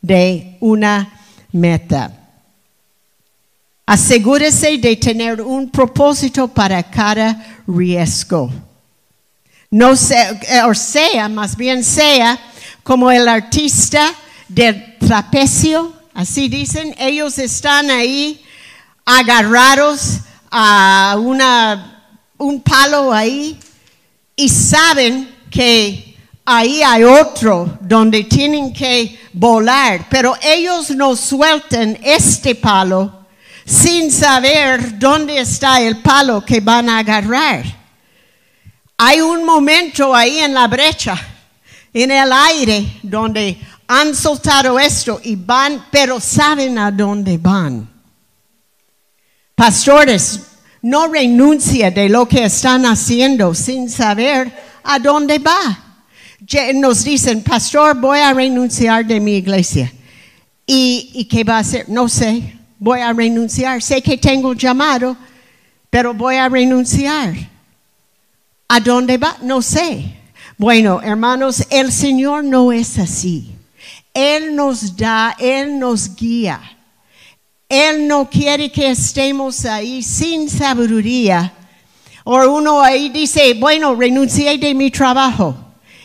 de 0.00 0.56
una 0.60 1.20
meta. 1.52 2.10
Asegúrese 3.86 4.78
de 4.78 4.96
tener 4.96 5.42
un 5.42 5.70
propósito 5.70 6.48
para 6.48 6.82
cada 6.82 7.62
riesgo. 7.66 8.50
No 9.70 9.96
sea, 9.96 10.40
o 10.68 10.74
sea, 10.74 11.28
más 11.28 11.56
bien 11.56 11.84
sea 11.84 12.38
como 12.82 13.10
el 13.10 13.28
artista 13.28 14.14
del 14.48 14.96
trapecio, 14.98 15.92
así 16.14 16.48
dicen, 16.48 16.94
ellos 16.98 17.38
están 17.38 17.90
ahí 17.90 18.42
agarrados 19.04 20.20
a 20.56 21.16
una 21.18 22.12
un 22.38 22.60
palo 22.60 23.12
ahí 23.12 23.58
y 24.36 24.48
saben 24.48 25.34
que 25.50 26.16
ahí 26.44 26.80
hay 26.80 27.02
otro 27.02 27.76
donde 27.80 28.22
tienen 28.22 28.72
que 28.72 29.18
volar, 29.32 30.06
pero 30.08 30.36
ellos 30.40 30.90
no 30.90 31.16
sueltan 31.16 31.98
este 32.02 32.54
palo 32.54 33.26
sin 33.64 34.12
saber 34.12 34.96
dónde 34.96 35.40
está 35.40 35.80
el 35.80 35.96
palo 35.98 36.44
que 36.44 36.60
van 36.60 36.88
a 36.88 36.98
agarrar. 36.98 37.64
Hay 38.96 39.20
un 39.20 39.44
momento 39.44 40.14
ahí 40.14 40.38
en 40.38 40.54
la 40.54 40.68
brecha, 40.68 41.16
en 41.92 42.12
el 42.12 42.32
aire, 42.32 43.00
donde 43.02 43.58
han 43.88 44.14
soltado 44.14 44.78
esto 44.78 45.20
y 45.24 45.34
van, 45.34 45.86
pero 45.90 46.20
saben 46.20 46.78
a 46.78 46.92
dónde 46.92 47.38
van. 47.38 47.93
Pastores, 49.64 50.40
no 50.82 51.06
renuncia 51.06 51.90
de 51.90 52.10
lo 52.10 52.28
que 52.28 52.44
están 52.44 52.84
haciendo 52.84 53.54
sin 53.54 53.88
saber 53.88 54.52
a 54.82 54.98
dónde 54.98 55.38
va. 55.38 56.02
Nos 56.74 57.02
dicen, 57.02 57.42
pastor, 57.42 57.98
voy 57.98 58.18
a 58.18 58.34
renunciar 58.34 59.06
de 59.06 59.18
mi 59.20 59.36
iglesia. 59.36 59.90
¿Y, 60.66 61.12
¿Y 61.14 61.24
qué 61.24 61.44
va 61.44 61.56
a 61.56 61.60
hacer? 61.60 61.88
No 61.88 62.10
sé, 62.10 62.58
voy 62.78 63.00
a 63.00 63.14
renunciar. 63.14 63.80
Sé 63.80 64.02
que 64.02 64.18
tengo 64.18 64.52
llamado, 64.52 65.16
pero 65.88 66.12
voy 66.12 66.36
a 66.36 66.50
renunciar. 66.50 67.32
¿A 68.68 68.80
dónde 68.80 69.16
va? 69.16 69.38
No 69.40 69.62
sé. 69.62 70.14
Bueno, 70.58 71.00
hermanos, 71.02 71.66
el 71.70 71.90
Señor 71.90 72.44
no 72.44 72.70
es 72.70 72.98
así. 72.98 73.50
Él 74.12 74.54
nos 74.54 74.94
da, 74.94 75.34
Él 75.38 75.78
nos 75.78 76.14
guía. 76.14 76.73
Él 77.68 78.06
no 78.06 78.28
quiere 78.28 78.70
que 78.70 78.90
estemos 78.90 79.64
ahí 79.64 80.02
sin 80.02 80.48
sabiduría. 80.48 81.52
O 82.24 82.36
uno 82.48 82.80
ahí 82.80 83.08
dice, 83.10 83.54
bueno, 83.54 83.94
renuncié 83.94 84.56
de 84.58 84.74
mi 84.74 84.90
trabajo. 84.90 85.56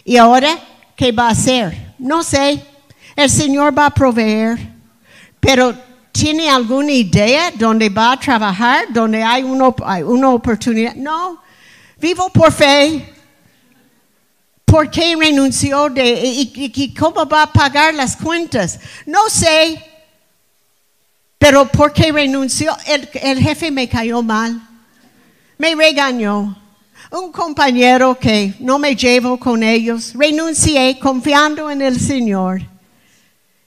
¿Y 0.04 0.18
ahora 0.18 0.58
qué 0.96 1.12
va 1.12 1.28
a 1.28 1.32
hacer? 1.32 1.94
No 1.98 2.24
sé. 2.24 2.62
El 3.16 3.30
Señor 3.30 3.78
va 3.78 3.88
a 3.88 3.94
proveer. 3.94 4.58
Pero 5.40 5.74
¿tiene 6.12 6.50
alguna 6.50 6.92
idea 6.92 7.52
dónde 7.56 7.90
va 7.90 8.14
a 8.14 8.20
trabajar? 8.20 8.86
¿Dónde 8.90 9.24
hay 9.24 9.44
una, 9.44 9.68
oportunidad? 10.30 10.96
No. 10.96 11.42
Vivo 11.98 12.30
por 12.30 12.52
fe. 12.52 13.14
¿Por 14.66 14.90
qué 14.92 15.16
renunció 15.16 15.90
de, 15.90 16.22
y, 16.24 16.52
y, 16.54 16.94
cómo 16.94 17.28
va 17.28 17.44
a 17.44 17.52
pagar 17.52 17.94
las 17.94 18.16
cuentas? 18.16 18.80
No 19.06 19.30
sé. 19.30 19.89
Pero 21.40 21.66
¿por 21.66 21.94
qué 21.94 22.12
renunció? 22.12 22.76
El, 22.86 23.40
jefe 23.40 23.72
me 23.72 23.88
cayó 23.88 24.22
mal. 24.22 24.62
Me 25.58 25.74
regañó. 25.74 26.56
Un 27.12 27.32
compañero 27.32 28.20
que 28.20 28.54
no 28.60 28.78
me 28.78 28.94
llevo 28.96 29.40
con 29.40 29.64
ellos. 29.64 30.14
Renuncié 30.14 31.00
confiando 31.00 31.72
en 31.72 31.82
el 31.82 32.00
Señor. 32.00 32.62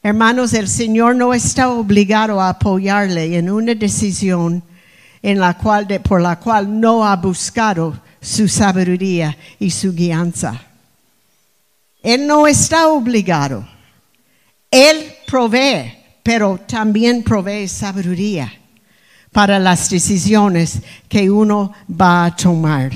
Hermanos, 0.03 0.53
el 0.53 0.69
Señor 0.69 1.17
no 1.17 1.33
está 1.33 1.71
obligado 1.71 2.41
a 2.41 2.51
apoyarle 2.51 3.37
en 3.39 3.51
una 3.51 3.75
decisión 3.75 4.63
en 5.23 5.41
la 5.41 5.57
cual, 5.57 5.87
por 6.03 6.21
la 6.21 6.39
cual 6.39 6.79
no 6.79 7.07
ha 7.07 7.17
buscado 7.17 7.99
su 8.21 8.49
sabiduría 8.49 9.37
y 9.59 9.71
su 9.71 9.95
guianza. 9.95 10.61
Él 12.03 12.27
no 12.27 12.47
está 12.47 12.89
obligado. 12.89 13.67
Él 14.71 15.15
provee, 15.27 16.02
pero 16.23 16.59
también 16.67 17.23
provee 17.23 17.69
sabiduría 17.69 18.53
para 19.33 19.59
las 19.59 19.89
decisiones 19.91 20.81
que 21.09 21.31
uno 21.31 21.73
va 21.89 22.27
a 22.27 22.37
tomar. 22.37 22.93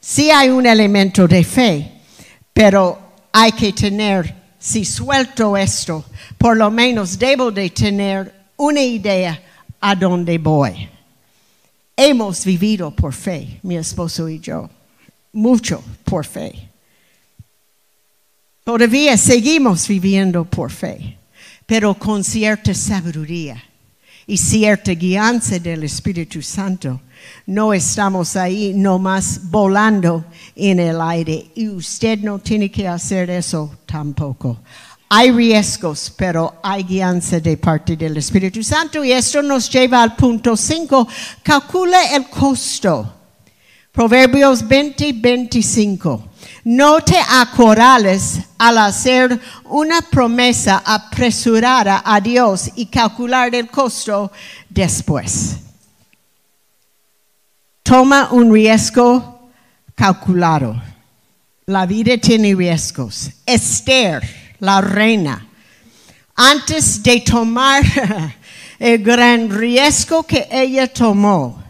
Sí 0.00 0.30
hay 0.30 0.50
un 0.50 0.66
elemento 0.66 1.26
de 1.26 1.44
fe, 1.44 1.92
pero 2.52 2.98
hay 3.32 3.52
que 3.52 3.72
tener, 3.72 4.34
si 4.58 4.84
suelto 4.84 5.56
esto, 5.56 6.04
por 6.38 6.56
lo 6.56 6.70
menos 6.70 7.18
debo 7.18 7.50
de 7.50 7.70
tener 7.70 8.34
una 8.56 8.82
idea 8.82 9.40
a 9.80 9.94
dónde 9.94 10.38
voy. 10.38 10.88
Hemos 11.96 12.44
vivido 12.44 12.90
por 12.90 13.12
fe, 13.12 13.58
mi 13.62 13.76
esposo 13.76 14.28
y 14.28 14.38
yo, 14.38 14.68
mucho 15.32 15.82
por 16.04 16.26
fe. 16.26 16.70
Todavía 18.64 19.16
seguimos 19.16 19.86
viviendo 19.86 20.44
por 20.44 20.70
fe, 20.70 21.16
pero 21.66 21.94
con 21.94 22.22
cierta 22.22 22.72
sabiduría 22.72 23.62
y 24.26 24.36
cierta 24.36 24.92
guianza 24.92 25.58
del 25.58 25.84
Espíritu 25.84 26.40
Santo. 26.42 27.00
No 27.46 27.72
estamos 27.72 28.36
ahí 28.36 28.72
nomás 28.74 29.40
volando 29.42 30.24
en 30.54 30.80
el 30.80 31.00
aire 31.00 31.50
y 31.54 31.68
usted 31.68 32.18
no 32.20 32.38
tiene 32.38 32.70
que 32.70 32.86
hacer 32.86 33.30
eso 33.30 33.78
tampoco. 33.84 34.58
Hay 35.08 35.30
riesgos, 35.30 36.12
pero 36.16 36.56
hay 36.62 36.82
guianza 36.82 37.38
de 37.38 37.56
parte 37.56 37.96
del 37.96 38.16
Espíritu 38.16 38.62
Santo 38.62 39.04
y 39.04 39.12
esto 39.12 39.40
nos 39.40 39.70
lleva 39.70 40.02
al 40.02 40.16
punto 40.16 40.56
5. 40.56 41.06
Calcula 41.42 42.14
el 42.14 42.28
costo. 42.28 43.15
Proverbios 43.96 44.68
20, 44.68 45.14
25. 45.14 46.28
No 46.64 47.00
te 47.00 47.16
acorales 47.16 48.40
al 48.58 48.76
hacer 48.76 49.40
una 49.64 50.02
promesa 50.02 50.82
apresurada 50.84 52.02
a 52.04 52.20
Dios 52.20 52.70
y 52.76 52.84
calcular 52.84 53.54
el 53.54 53.68
costo 53.68 54.30
después. 54.68 55.56
Toma 57.82 58.28
un 58.32 58.52
riesgo 58.52 59.48
calculado. 59.94 60.78
La 61.64 61.86
vida 61.86 62.18
tiene 62.18 62.54
riesgos. 62.54 63.30
Esther, 63.46 64.22
la 64.58 64.82
reina, 64.82 65.48
antes 66.34 67.02
de 67.02 67.22
tomar 67.22 67.82
el 68.78 69.02
gran 69.02 69.48
riesgo 69.48 70.22
que 70.22 70.46
ella 70.50 70.86
tomó 70.86 71.64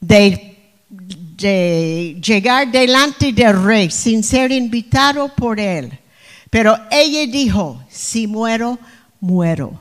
de 0.00 0.52
de 1.36 2.20
llegar 2.24 2.70
delante 2.70 3.32
del 3.32 3.62
rey 3.62 3.90
sin 3.90 4.22
ser 4.22 4.52
invitado 4.52 5.34
por 5.34 5.58
él. 5.58 5.98
Pero 6.50 6.78
ella 6.90 7.30
dijo, 7.30 7.82
si 7.88 8.26
muero, 8.26 8.78
muero. 9.20 9.80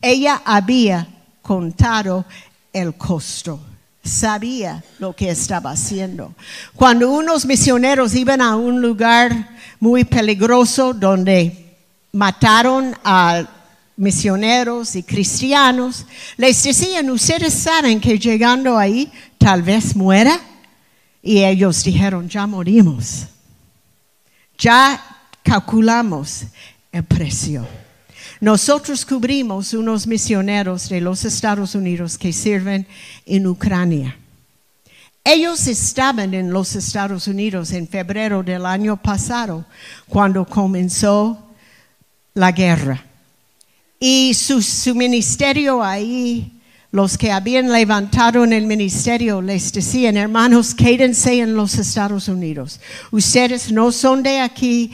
Ella 0.00 0.42
había 0.44 1.08
contado 1.42 2.24
el 2.72 2.94
costo, 2.94 3.58
sabía 4.04 4.84
lo 5.00 5.16
que 5.16 5.30
estaba 5.30 5.72
haciendo. 5.72 6.34
Cuando 6.76 7.10
unos 7.10 7.44
misioneros 7.44 8.14
iban 8.14 8.40
a 8.40 8.54
un 8.54 8.80
lugar 8.80 9.50
muy 9.80 10.04
peligroso 10.04 10.94
donde 10.94 11.76
mataron 12.12 12.94
a 13.02 13.44
misioneros 13.96 14.94
y 14.94 15.02
cristianos, 15.02 16.06
les 16.36 16.62
decían, 16.62 17.10
ustedes 17.10 17.52
saben 17.54 18.00
que 18.00 18.18
llegando 18.18 18.78
ahí 18.78 19.10
tal 19.36 19.62
vez 19.62 19.96
muera. 19.96 20.40
Y 21.22 21.44
ellos 21.44 21.82
dijeron, 21.84 22.28
ya 22.28 22.46
morimos. 22.46 23.26
Ya 24.58 25.02
calculamos 25.42 26.44
el 26.92 27.04
precio. 27.04 27.66
Nosotros 28.40 29.04
cubrimos 29.04 29.72
unos 29.72 30.06
misioneros 30.06 30.88
de 30.88 31.00
los 31.00 31.24
Estados 31.24 31.74
Unidos 31.74 32.16
que 32.16 32.32
sirven 32.32 32.86
en 33.26 33.46
Ucrania. 33.46 34.16
Ellos 35.24 35.66
estaban 35.66 36.32
en 36.34 36.52
los 36.52 36.74
Estados 36.76 37.26
Unidos 37.26 37.72
en 37.72 37.88
febrero 37.88 38.42
del 38.42 38.64
año 38.64 38.96
pasado, 38.96 39.66
cuando 40.08 40.46
comenzó 40.46 41.50
la 42.34 42.52
guerra. 42.52 43.04
Y 44.00 44.32
su, 44.34 44.62
su 44.62 44.94
ministerio 44.94 45.82
ahí 45.82 46.57
los 46.90 47.18
que 47.18 47.30
habían 47.30 47.70
levantado 47.70 48.44
en 48.44 48.52
el 48.54 48.66
ministerio 48.66 49.42
les 49.42 49.72
decían, 49.72 50.16
hermanos, 50.16 50.74
quédense 50.74 51.40
en 51.40 51.54
los 51.54 51.74
Estados 51.74 52.28
Unidos. 52.28 52.80
Ustedes 53.10 53.70
no 53.70 53.92
son 53.92 54.22
de 54.22 54.40
aquí, 54.40 54.90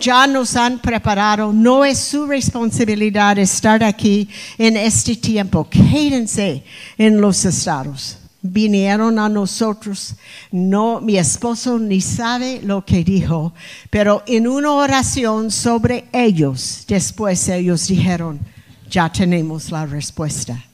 ya 0.00 0.26
nos 0.26 0.56
han 0.56 0.80
preparado, 0.80 1.52
no 1.52 1.84
es 1.84 1.98
su 1.98 2.26
responsabilidad 2.26 3.38
estar 3.38 3.84
aquí 3.84 4.28
en 4.58 4.76
este 4.76 5.14
tiempo. 5.14 5.68
Quédense 5.70 6.64
en 6.98 7.20
los 7.20 7.44
Estados. 7.44 8.16
Vinieron 8.42 9.18
a 9.18 9.28
nosotros, 9.28 10.14
no, 10.50 11.00
mi 11.00 11.16
esposo 11.16 11.78
ni 11.78 12.00
sabe 12.00 12.60
lo 12.64 12.84
que 12.84 13.04
dijo, 13.04 13.52
pero 13.90 14.24
en 14.26 14.48
una 14.48 14.72
oración 14.72 15.50
sobre 15.50 16.06
ellos, 16.10 16.84
después 16.88 17.46
ellos 17.50 17.86
dijeron, 17.86 18.40
ya 18.88 19.12
tenemos 19.12 19.70
la 19.70 19.84
respuesta 19.84 20.64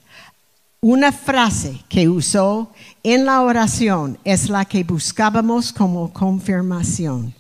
una 0.81 1.11
frase 1.11 1.81
que 1.89 2.09
usó 2.09 2.73
en 3.03 3.25
la 3.25 3.43
oración 3.43 4.19
es 4.25 4.49
la 4.49 4.65
que 4.65 4.85
buscábamos 4.85 5.73
como 5.73 6.13
confirmación. 6.13 7.35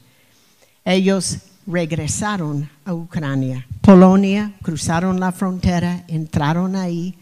Ellos 0.84 1.38
regresaron 1.66 2.68
a 2.84 2.94
Ucrania, 2.94 3.66
Polonia, 3.80 4.52
cruzaron 4.62 5.20
la 5.20 5.32
frontera, 5.32 6.04
entraron 6.08 6.76
ahí. 6.76 7.14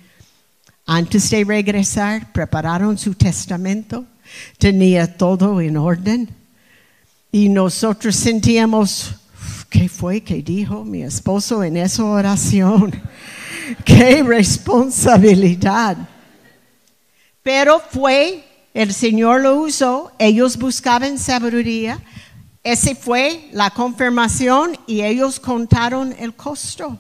Antes 0.87 1.31
de 1.31 1.45
regresar, 1.45 2.31
prepararon 2.33 2.99
su 2.99 3.15
testamento, 3.15 4.05
tenía 4.59 5.17
todo 5.17 5.61
en 5.61 5.77
orden. 5.77 6.29
Y 7.33 7.49
nosotros 7.49 8.15
sentíamos, 8.15 9.17
¿qué 9.71 9.89
fue 9.89 10.21
que 10.21 10.43
dijo 10.43 10.85
mi 10.85 11.03
esposo 11.03 11.65
en 11.65 11.77
esa 11.79 12.05
oración? 12.05 12.93
¡Qué 13.85 14.23
responsabilidad! 14.23 15.97
Pero 17.43 17.81
fue, 17.81 18.45
el 18.73 18.93
Señor 18.93 19.43
lo 19.43 19.57
usó, 19.57 20.13
ellos 20.19 20.57
buscaban 20.57 21.19
sabiduría, 21.19 22.01
esa 22.63 22.95
fue 22.95 23.49
la 23.53 23.71
confirmación 23.71 24.79
y 24.87 25.03
ellos 25.03 25.39
contaron 25.39 26.15
el 26.19 26.35
costo. 26.35 26.99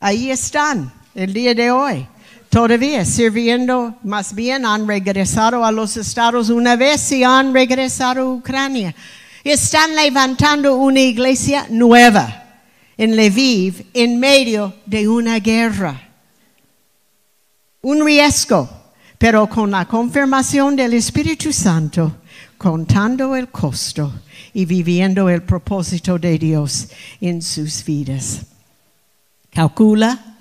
Ahí 0.00 0.30
están 0.30 0.92
el 1.14 1.32
día 1.32 1.54
de 1.54 1.70
hoy. 1.70 2.06
Todavía 2.50 3.04
sirviendo, 3.04 3.94
más 4.02 4.34
bien 4.34 4.66
han 4.66 4.86
regresado 4.86 5.64
a 5.64 5.70
los 5.70 5.96
estados 5.96 6.50
una 6.50 6.74
vez 6.74 7.12
y 7.12 7.22
han 7.22 7.54
regresado 7.54 8.22
a 8.22 8.34
Ucrania. 8.34 8.94
Están 9.44 9.94
levantando 9.94 10.74
una 10.74 11.00
iglesia 11.00 11.66
nueva 11.70 12.41
en 12.96 13.16
Lviv 13.16 13.86
en 13.94 14.18
medio 14.18 14.74
de 14.86 15.08
una 15.08 15.38
guerra. 15.38 16.08
Un 17.82 18.04
riesgo, 18.04 18.68
pero 19.18 19.48
con 19.48 19.70
la 19.70 19.86
confirmación 19.86 20.76
del 20.76 20.94
Espíritu 20.94 21.52
Santo, 21.52 22.16
contando 22.58 23.34
el 23.34 23.48
costo 23.48 24.12
y 24.54 24.64
viviendo 24.64 25.28
el 25.28 25.42
propósito 25.42 26.18
de 26.18 26.38
Dios 26.38 26.88
en 27.20 27.42
sus 27.42 27.84
vidas. 27.84 28.42
Calcula 29.50 30.36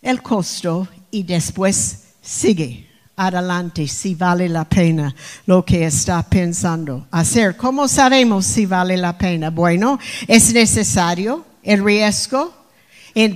el 0.00 0.22
costo 0.22 0.88
y 1.10 1.22
después 1.22 2.04
sigue 2.22 2.88
adelante 3.16 3.86
si 3.86 4.14
vale 4.14 4.48
la 4.48 4.64
pena 4.64 5.14
lo 5.44 5.62
que 5.64 5.84
está 5.84 6.22
pensando 6.22 7.06
hacer. 7.10 7.56
¿Cómo 7.56 7.86
sabemos 7.86 8.46
si 8.46 8.64
vale 8.64 8.96
la 8.96 9.18
pena? 9.18 9.50
Bueno, 9.50 9.98
es 10.26 10.54
necesario 10.54 11.44
el 11.62 11.84
riesgo. 11.84 12.54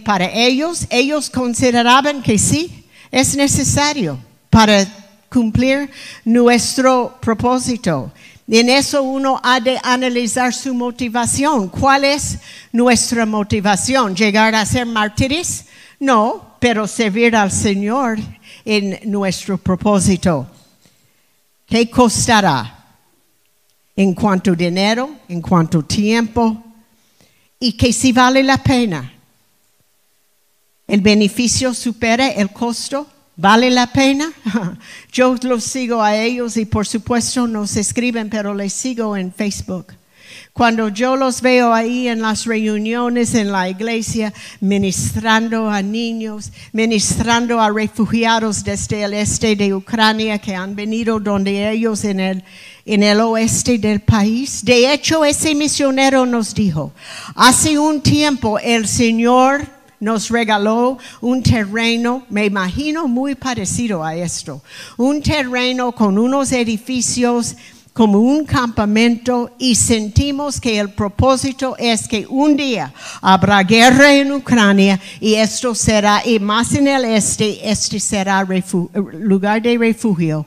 para 0.04 0.30
ellos, 0.32 0.86
ellos 0.90 1.30
consideraban 1.30 2.22
que 2.22 2.38
sí, 2.38 2.84
es 3.10 3.36
necesario 3.36 4.18
para 4.50 4.86
cumplir 5.28 5.90
nuestro 6.24 7.18
propósito. 7.20 8.12
En 8.46 8.68
eso 8.68 9.02
uno 9.02 9.40
ha 9.42 9.58
de 9.58 9.78
analizar 9.82 10.52
su 10.52 10.74
motivación. 10.74 11.68
¿Cuál 11.68 12.04
es 12.04 12.38
nuestra 12.72 13.24
motivación? 13.24 14.14
¿Llegar 14.14 14.54
a 14.54 14.66
ser 14.66 14.86
mártires? 14.86 15.64
No, 15.98 16.56
pero 16.60 16.86
servir 16.86 17.34
al 17.34 17.50
Señor 17.50 18.18
en 18.64 19.00
nuestro 19.10 19.58
propósito. 19.58 20.46
¿Qué 21.66 21.88
costará? 21.90 22.70
En 23.96 24.12
cuanto 24.12 24.54
dinero, 24.54 25.08
en 25.28 25.40
cuanto 25.40 25.82
tiempo, 25.84 26.62
y 27.64 27.72
que 27.72 27.94
si 27.94 28.12
vale 28.12 28.42
la 28.42 28.62
pena. 28.62 29.10
El 30.86 31.00
beneficio 31.00 31.72
supera 31.72 32.28
el 32.28 32.50
costo. 32.50 33.06
¿Vale 33.36 33.70
la 33.70 33.90
pena? 33.90 34.30
Yo 35.12 35.34
los 35.42 35.64
sigo 35.64 36.02
a 36.02 36.14
ellos 36.14 36.58
y 36.58 36.66
por 36.66 36.86
supuesto 36.86 37.46
nos 37.46 37.76
escriben, 37.76 38.28
pero 38.28 38.52
les 38.52 38.74
sigo 38.74 39.16
en 39.16 39.32
Facebook. 39.32 39.94
Cuando 40.52 40.88
yo 40.88 41.16
los 41.16 41.40
veo 41.40 41.72
ahí 41.74 42.06
en 42.06 42.22
las 42.22 42.44
reuniones 42.44 43.34
en 43.34 43.50
la 43.50 43.68
iglesia, 43.68 44.32
ministrando 44.60 45.68
a 45.68 45.82
niños, 45.82 46.52
ministrando 46.72 47.60
a 47.60 47.70
refugiados 47.70 48.62
desde 48.62 49.02
el 49.02 49.14
este 49.14 49.56
de 49.56 49.74
Ucrania 49.74 50.38
que 50.38 50.54
han 50.54 50.76
venido 50.76 51.18
donde 51.18 51.70
ellos 51.70 52.04
en 52.04 52.20
el, 52.20 52.44
en 52.86 53.02
el 53.02 53.20
oeste 53.20 53.78
del 53.78 54.00
país. 54.00 54.64
De 54.64 54.92
hecho, 54.92 55.24
ese 55.24 55.54
misionero 55.54 56.26
nos 56.26 56.54
dijo, 56.54 56.92
hace 57.34 57.78
un 57.78 58.00
tiempo 58.00 58.58
el 58.58 58.86
Señor 58.86 59.66
nos 60.00 60.28
regaló 60.28 60.98
un 61.22 61.42
terreno, 61.42 62.24
me 62.28 62.44
imagino 62.44 63.08
muy 63.08 63.34
parecido 63.34 64.04
a 64.04 64.14
esto, 64.14 64.62
un 64.98 65.22
terreno 65.22 65.92
con 65.92 66.18
unos 66.18 66.52
edificios 66.52 67.56
como 67.94 68.18
un 68.18 68.44
campamento 68.44 69.52
y 69.56 69.76
sentimos 69.76 70.60
que 70.60 70.80
el 70.80 70.90
propósito 70.90 71.76
es 71.78 72.08
que 72.08 72.26
un 72.28 72.56
día 72.56 72.92
habrá 73.22 73.62
guerra 73.62 74.12
en 74.12 74.32
Ucrania 74.32 75.00
y 75.20 75.34
esto 75.34 75.74
será, 75.76 76.20
y 76.26 76.40
más 76.40 76.74
en 76.74 76.88
el 76.88 77.04
este, 77.04 77.70
este 77.70 78.00
será 78.00 78.46
lugar 79.12 79.62
de 79.62 79.78
refugio 79.78 80.44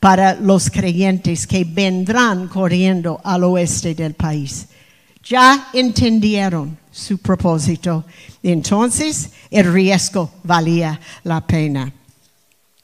para 0.00 0.34
los 0.34 0.70
creyentes 0.70 1.46
que 1.46 1.64
vendrán 1.64 2.48
corriendo 2.48 3.20
al 3.24 3.44
oeste 3.44 3.94
del 3.94 4.14
país. 4.14 4.66
Ya 5.24 5.70
entendieron 5.72 6.78
su 6.90 7.18
propósito. 7.18 8.04
Entonces 8.42 9.30
el 9.50 9.72
riesgo 9.72 10.30
valía 10.44 11.00
la 11.24 11.44
pena. 11.46 11.92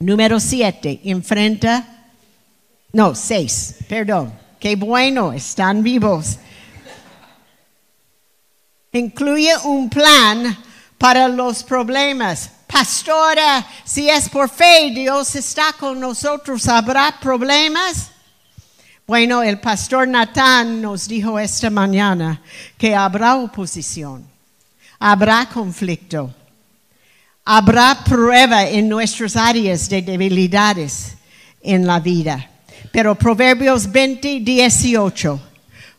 Número 0.01 0.41
siete, 0.41 1.01
enfrenta, 1.05 2.09
no, 2.93 3.15
seis, 3.15 3.77
perdón. 3.89 4.33
Qué 4.59 4.77
bueno, 4.77 5.33
están 5.33 5.83
vivos. 5.83 6.39
Incluye 8.93 9.53
un 9.65 9.89
plan 9.89 10.57
para 10.99 11.27
los 11.29 11.65
problemas. 11.65 12.51
Pastora, 12.73 13.67
si 13.85 14.09
es 14.09 14.31
por 14.31 14.49
fe, 14.49 14.91
Dios 14.95 15.37
está 15.37 15.75
con 15.79 16.01
nosotros, 16.01 16.67
¿habrá 16.69 17.15
problemas? 17.21 18.11
Bueno, 19.07 19.43
el 19.43 19.61
pastor 19.61 20.09
Natán 20.09 20.81
nos 20.81 21.07
dijo 21.07 21.39
esta 21.39 21.69
mañana 21.69 22.41
que 22.79 22.95
habrá 22.95 23.35
oposición, 23.35 24.27
habrá 24.99 25.47
conflicto, 25.53 26.35
habrá 27.45 28.03
prueba 28.03 28.67
en 28.67 28.89
nuestras 28.89 29.37
áreas 29.37 29.87
de 29.91 30.01
debilidades 30.01 31.17
en 31.61 31.87
la 31.87 32.01
vida. 32.01 32.51
Pero 32.91 33.15
Proverbios 33.15 33.93
20, 33.93 34.41
18, 34.41 35.41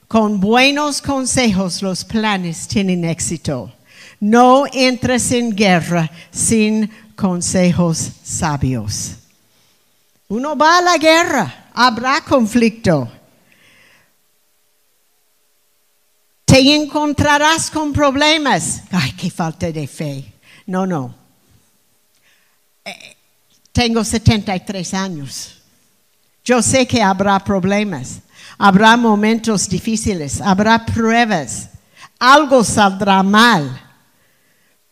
con 0.07 0.39
buenos 0.39 1.03
consejos 1.03 1.83
los 1.83 2.03
planes 2.03 2.67
tienen 2.67 3.05
éxito. 3.05 3.71
No 4.23 4.65
entres 4.71 5.33
en 5.33 5.53
guerra 5.53 6.09
sin 6.31 6.89
consejos 7.15 8.09
sabios. 8.23 9.15
Uno 10.29 10.55
va 10.55 10.77
a 10.77 10.81
la 10.81 10.97
guerra 10.97 11.63
habrá 11.73 12.21
conflicto. 12.21 13.11
Te 16.45 16.75
encontrarás 16.75 17.69
con 17.69 17.91
problemas. 17.91 18.83
Ay, 18.91 19.11
qué 19.13 19.29
falta 19.29 19.71
de 19.71 19.87
fe. 19.87 20.33
No, 20.67 20.85
no. 20.85 21.13
Eh, 22.85 23.17
tengo 23.71 24.03
73 24.03 24.93
años. 24.93 25.61
Yo 26.45 26.61
sé 26.61 26.85
que 26.85 27.01
habrá 27.01 27.39
problemas, 27.39 28.19
habrá 28.57 28.97
momentos 28.97 29.67
difíciles, 29.69 30.41
habrá 30.41 30.85
pruebas, 30.85 31.69
algo 32.19 32.63
saldrá 32.63 33.23
mal. 33.23 33.82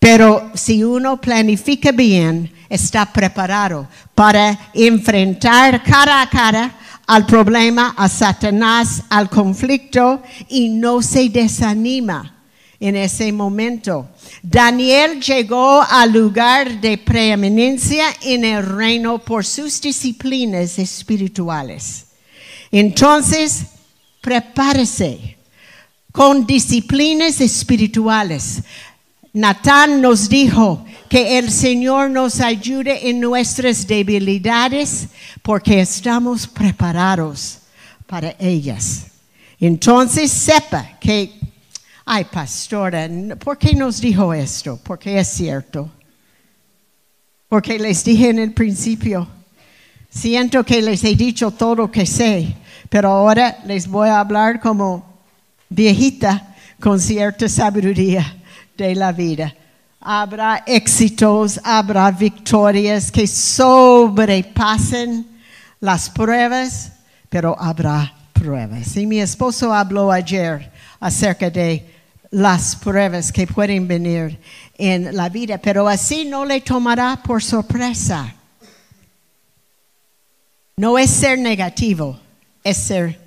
Pero 0.02 0.49
si 0.56 0.84
uno 0.84 1.22
planifica 1.22 1.91
bien, 1.91 2.52
está 2.68 3.06
preparado 3.14 3.88
para 4.16 4.72
enfrentar 4.74 5.84
cara 5.84 6.24
a 6.24 6.28
cara 6.28 6.76
al 7.06 7.28
problema, 7.28 7.93
a 7.95 8.10
Satanás, 8.10 9.04
al 9.10 9.30
conflicto 9.30 10.24
y 10.49 10.70
no 10.70 11.04
se 11.04 11.30
desanima 11.30 12.36
en 12.80 12.95
ese 12.95 13.32
momento. 13.32 14.10
Daniel 14.41 15.22
llegó 15.22 15.84
al 15.84 16.12
lugar 16.12 16.82
de 16.82 16.97
preeminencia 16.97 18.06
en 18.24 18.43
el 18.43 18.66
reino 18.66 19.20
por 19.20 19.45
sus 19.45 19.80
disciplinas 19.80 20.80
espirituales. 20.80 22.08
Entonces, 22.72 23.66
prepárese 24.20 25.38
con 26.12 26.45
disciplinas 26.47 27.39
espirituales. 27.39 28.64
Natán 29.34 30.01
nos 30.01 30.27
dijo 30.27 30.86
que 31.07 31.38
el 31.38 31.51
Señor 31.51 32.09
nos 32.09 32.41
ayude 32.41 33.09
en 33.09 33.21
nuestras 33.21 33.88
debilidades 33.88 35.07
porque 35.41 35.79
estamos 35.79 36.45
preparados 36.47 37.59
para 38.05 38.36
ellas. 38.39 39.07
Entonces 39.57 40.32
sepa 40.32 40.97
que, 40.99 41.32
ay 42.03 42.25
pastora, 42.25 43.09
¿por 43.39 43.57
qué 43.57 43.73
nos 43.73 44.01
dijo 44.01 44.34
esto? 44.34 44.77
Porque 44.84 45.17
es 45.17 45.29
cierto. 45.29 45.89
Porque 47.47 47.79
les 47.79 48.03
dije 48.03 48.29
en 48.29 48.39
el 48.39 48.53
principio, 48.53 49.27
siento 50.09 50.63
que 50.65 50.82
les 50.82 51.03
he 51.05 51.15
dicho 51.15 51.51
todo 51.51 51.75
lo 51.75 51.91
que 51.91 52.05
sé, 52.05 52.53
pero 52.89 53.09
ahora 53.09 53.59
les 53.65 53.88
voy 53.88 54.09
a 54.09 54.19
hablar 54.19 54.59
como 54.59 55.05
viejita 55.69 56.53
con 56.82 56.99
cierta 56.99 57.47
sabiduría 57.47 58.41
de 58.88 58.95
la 58.95 59.11
vida. 59.11 59.53
Habrá 59.99 60.63
éxitos, 60.65 61.59
habrá 61.63 62.11
victorias 62.11 63.11
que 63.11 63.27
sobrepasen 63.27 65.27
las 65.79 66.09
pruebas, 66.09 66.93
pero 67.29 67.55
habrá 67.59 68.13
pruebas. 68.34 68.95
Y 68.97 69.05
mi 69.05 69.19
esposo 69.19 69.73
habló 69.73 70.11
ayer 70.11 70.71
acerca 70.99 71.49
de 71.49 71.88
las 72.32 72.75
pruebas 72.75 73.32
que 73.32 73.45
pueden 73.45 73.88
venir 73.88 74.39
en 74.77 75.15
la 75.15 75.29
vida, 75.29 75.59
pero 75.59 75.88
así 75.88 76.25
no 76.25 76.45
le 76.45 76.61
tomará 76.61 77.21
por 77.21 77.43
sorpresa. 77.43 78.34
No 80.77 80.97
es 80.97 81.11
ser 81.11 81.38
negativo, 81.38 82.17
es 82.63 82.77
ser 82.77 83.19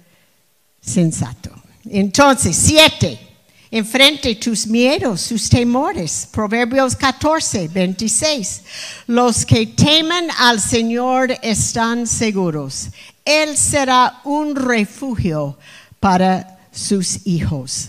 sensato. 0.81 1.51
Entonces, 1.89 2.57
siete, 2.57 3.34
enfrente 3.75 4.37
tus 4.37 4.69
miedos, 4.69 5.27
tus 5.27 5.49
temores. 5.49 6.29
Proverbios 6.31 6.95
14, 6.95 7.67
26. 7.67 8.63
Los 9.09 9.45
que 9.45 9.67
temen 9.67 10.29
al 10.39 10.61
Señor 10.61 11.37
están 11.43 12.07
seguros. 12.07 12.91
Él 13.25 13.57
será 13.57 14.21
un 14.23 14.55
refugio 14.55 15.59
para 15.99 16.57
sus 16.71 17.27
hijos. 17.27 17.89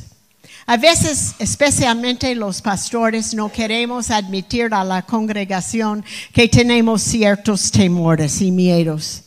A 0.66 0.78
veces, 0.78 1.36
especialmente 1.38 2.34
los 2.34 2.64
pastores, 2.64 3.36
no 3.36 3.52
queremos 3.52 4.10
admitir 4.10 4.74
a 4.74 4.84
la 4.84 5.04
congregación 5.04 6.04
que 6.34 6.48
tenemos 6.48 7.04
ciertos 7.04 7.70
temores 7.70 8.42
y 8.42 8.52
miedos. 8.52 9.25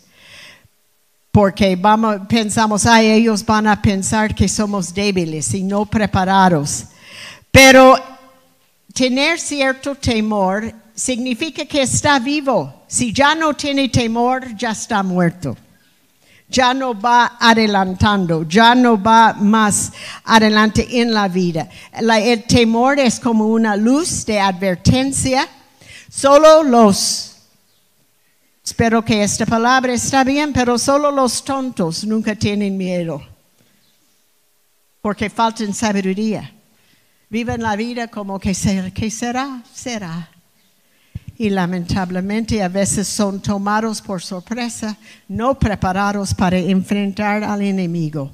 Porque 1.39 1.77
vamos, 1.77 2.23
pensamos, 2.29 2.85
ay, 2.85 3.13
ellos 3.13 3.47
van 3.47 3.69
a 3.69 3.81
pensar 3.81 4.35
que 4.35 4.49
somos 4.49 4.93
débiles 4.93 5.55
y 5.55 5.63
no 5.63 5.87
preparados. 5.87 6.87
Pero 7.53 7.95
tener 8.93 9.39
cierto 9.39 9.95
temor 9.95 10.75
significa 10.97 11.65
que 11.65 11.83
está 11.83 12.19
vivo. 12.19 12.83
Si 12.89 13.13
ya 13.13 13.37
no 13.37 13.55
tiene 13.55 13.89
temor, 13.89 14.53
ya 14.57 14.73
está 14.73 15.05
muerto 15.05 15.57
ya 16.49 16.75
no 16.75 16.99
va 16.99 17.37
adelantando, 17.39 18.43
ya 18.49 18.75
no 18.75 19.01
va 19.01 19.35
más 19.35 19.93
adelante 20.25 20.89
en 21.01 21.13
la 21.13 21.29
vida. 21.29 21.69
el 21.93 22.43
temor 22.49 22.99
es 22.99 23.21
como 23.21 23.47
una 23.47 23.77
luz 23.77 24.27
de 24.27 24.41
advertencia. 24.41 25.47
Solo 26.11 26.65
los, 26.65 27.37
espero 28.69 29.03
que 29.03 29.23
esta 29.23 29.47
palabra 29.47 29.95
está 29.95 30.25
bien, 30.25 30.53
pero 30.53 30.77
solo 30.77 31.11
los 31.11 31.43
tontos 31.43 32.05
nunca 32.05 32.35
tienen 32.35 32.77
miedo, 32.77 33.23
porque 35.01 35.31
faltan 35.31 35.73
sabiduría. 35.73 36.53
Viven 37.31 37.63
la 37.63 37.77
vida 37.77 38.09
como 38.09 38.39
que, 38.39 38.53
que 38.95 39.11
será, 39.11 39.63
será 39.73 40.31
y 41.39 41.49
lamentablemente 41.49 42.63
a 42.63 42.69
veces 42.69 43.09
son 43.09 43.41
tomados 43.41 44.03
por 44.03 44.21
sorpresa, 44.21 44.99
no 45.29 45.59
preparados 45.59 46.35
para 46.35 46.59
enfrentar 46.59 47.45
al 47.45 47.63
enemigo. 47.63 48.33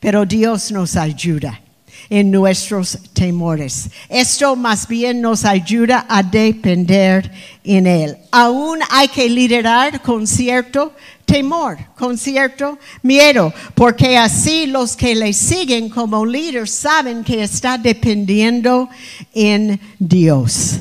Pero 0.00 0.24
Dios 0.24 0.72
nos 0.72 0.96
ayuda 0.96 1.60
en 2.08 2.30
nuestros 2.30 2.98
temores. 3.12 3.88
Esto 4.08 4.56
más 4.56 4.86
bien 4.86 5.20
nos 5.20 5.44
ayuda 5.44 6.06
a 6.08 6.22
depender 6.22 7.30
en 7.64 7.86
Él. 7.86 8.16
Aún 8.30 8.78
hay 8.90 9.08
que 9.08 9.28
liderar 9.28 10.02
con 10.02 10.26
cierto 10.26 10.92
temor, 11.24 11.76
con 11.96 12.16
cierto 12.16 12.78
miedo, 13.02 13.52
porque 13.74 14.16
así 14.16 14.66
los 14.66 14.96
que 14.96 15.14
le 15.14 15.32
siguen 15.32 15.88
como 15.88 16.24
líder 16.24 16.68
saben 16.68 17.24
que 17.24 17.42
está 17.42 17.76
dependiendo 17.78 18.88
en 19.34 19.80
Dios. 19.98 20.80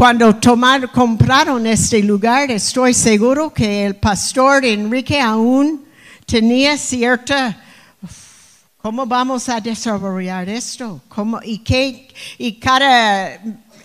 Cuando 0.00 0.34
tomar, 0.36 0.90
compraron 0.90 1.66
este 1.66 2.02
lugar, 2.02 2.50
estoy 2.50 2.94
seguro 2.94 3.52
que 3.52 3.84
el 3.84 3.96
pastor 3.96 4.64
Enrique 4.64 5.20
aún 5.20 5.84
tenía 6.24 6.78
cierta, 6.78 7.62
¿cómo 8.82 9.06
vamos 9.06 9.48
a 9.48 9.60
desarrollar 9.60 10.48
esto? 10.48 11.00
¿Cómo, 11.08 11.40
y, 11.42 11.58
qué, 11.58 12.08
y 12.38 12.54
cada 12.54 13.40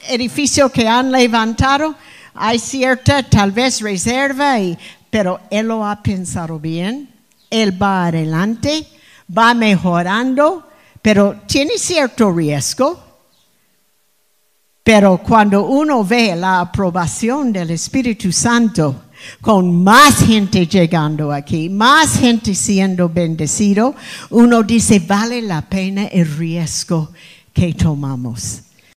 edificio 0.08 0.72
que 0.72 0.88
han 0.88 1.12
levantado, 1.12 1.96
hay 2.34 2.60
cierta 2.60 3.24
tal 3.24 3.52
vez 3.52 3.82
reserva, 3.82 4.60
y, 4.60 4.78
pero 5.10 5.40
él 5.50 5.68
lo 5.68 5.86
ha 5.86 6.02
pensado 6.02 6.60
bien, 6.60 7.10
él 7.50 7.82
va 7.82 8.08
adelante, 8.08 8.88
va 9.36 9.54
mejorando, 9.54 10.68
pero 11.02 11.42
tiene 11.48 11.78
cierto 11.78 12.32
riesgo 12.32 13.06
pero 14.86 15.18
cuando 15.18 15.66
uno 15.66 16.04
ve 16.04 16.36
la 16.36 16.60
aprobación 16.60 17.52
del 17.52 17.72
Espíritu 17.72 18.32
Santo, 18.32 19.05
con 19.42 19.84
más 19.84 20.26
gente 20.26 20.68
llegando 20.68 21.32
aquí, 21.32 21.70
más 21.70 22.20
gente 22.20 22.56
siendo 22.56 23.10
bendecido, 23.10 23.96
uno 24.30 24.64
dice, 24.64 25.00
vale 25.00 25.42
la 25.42 25.62
pena 25.62 26.06
el 26.06 26.38
riesgo 26.38 27.12
que 27.54 27.74
tomamos. 27.74 28.62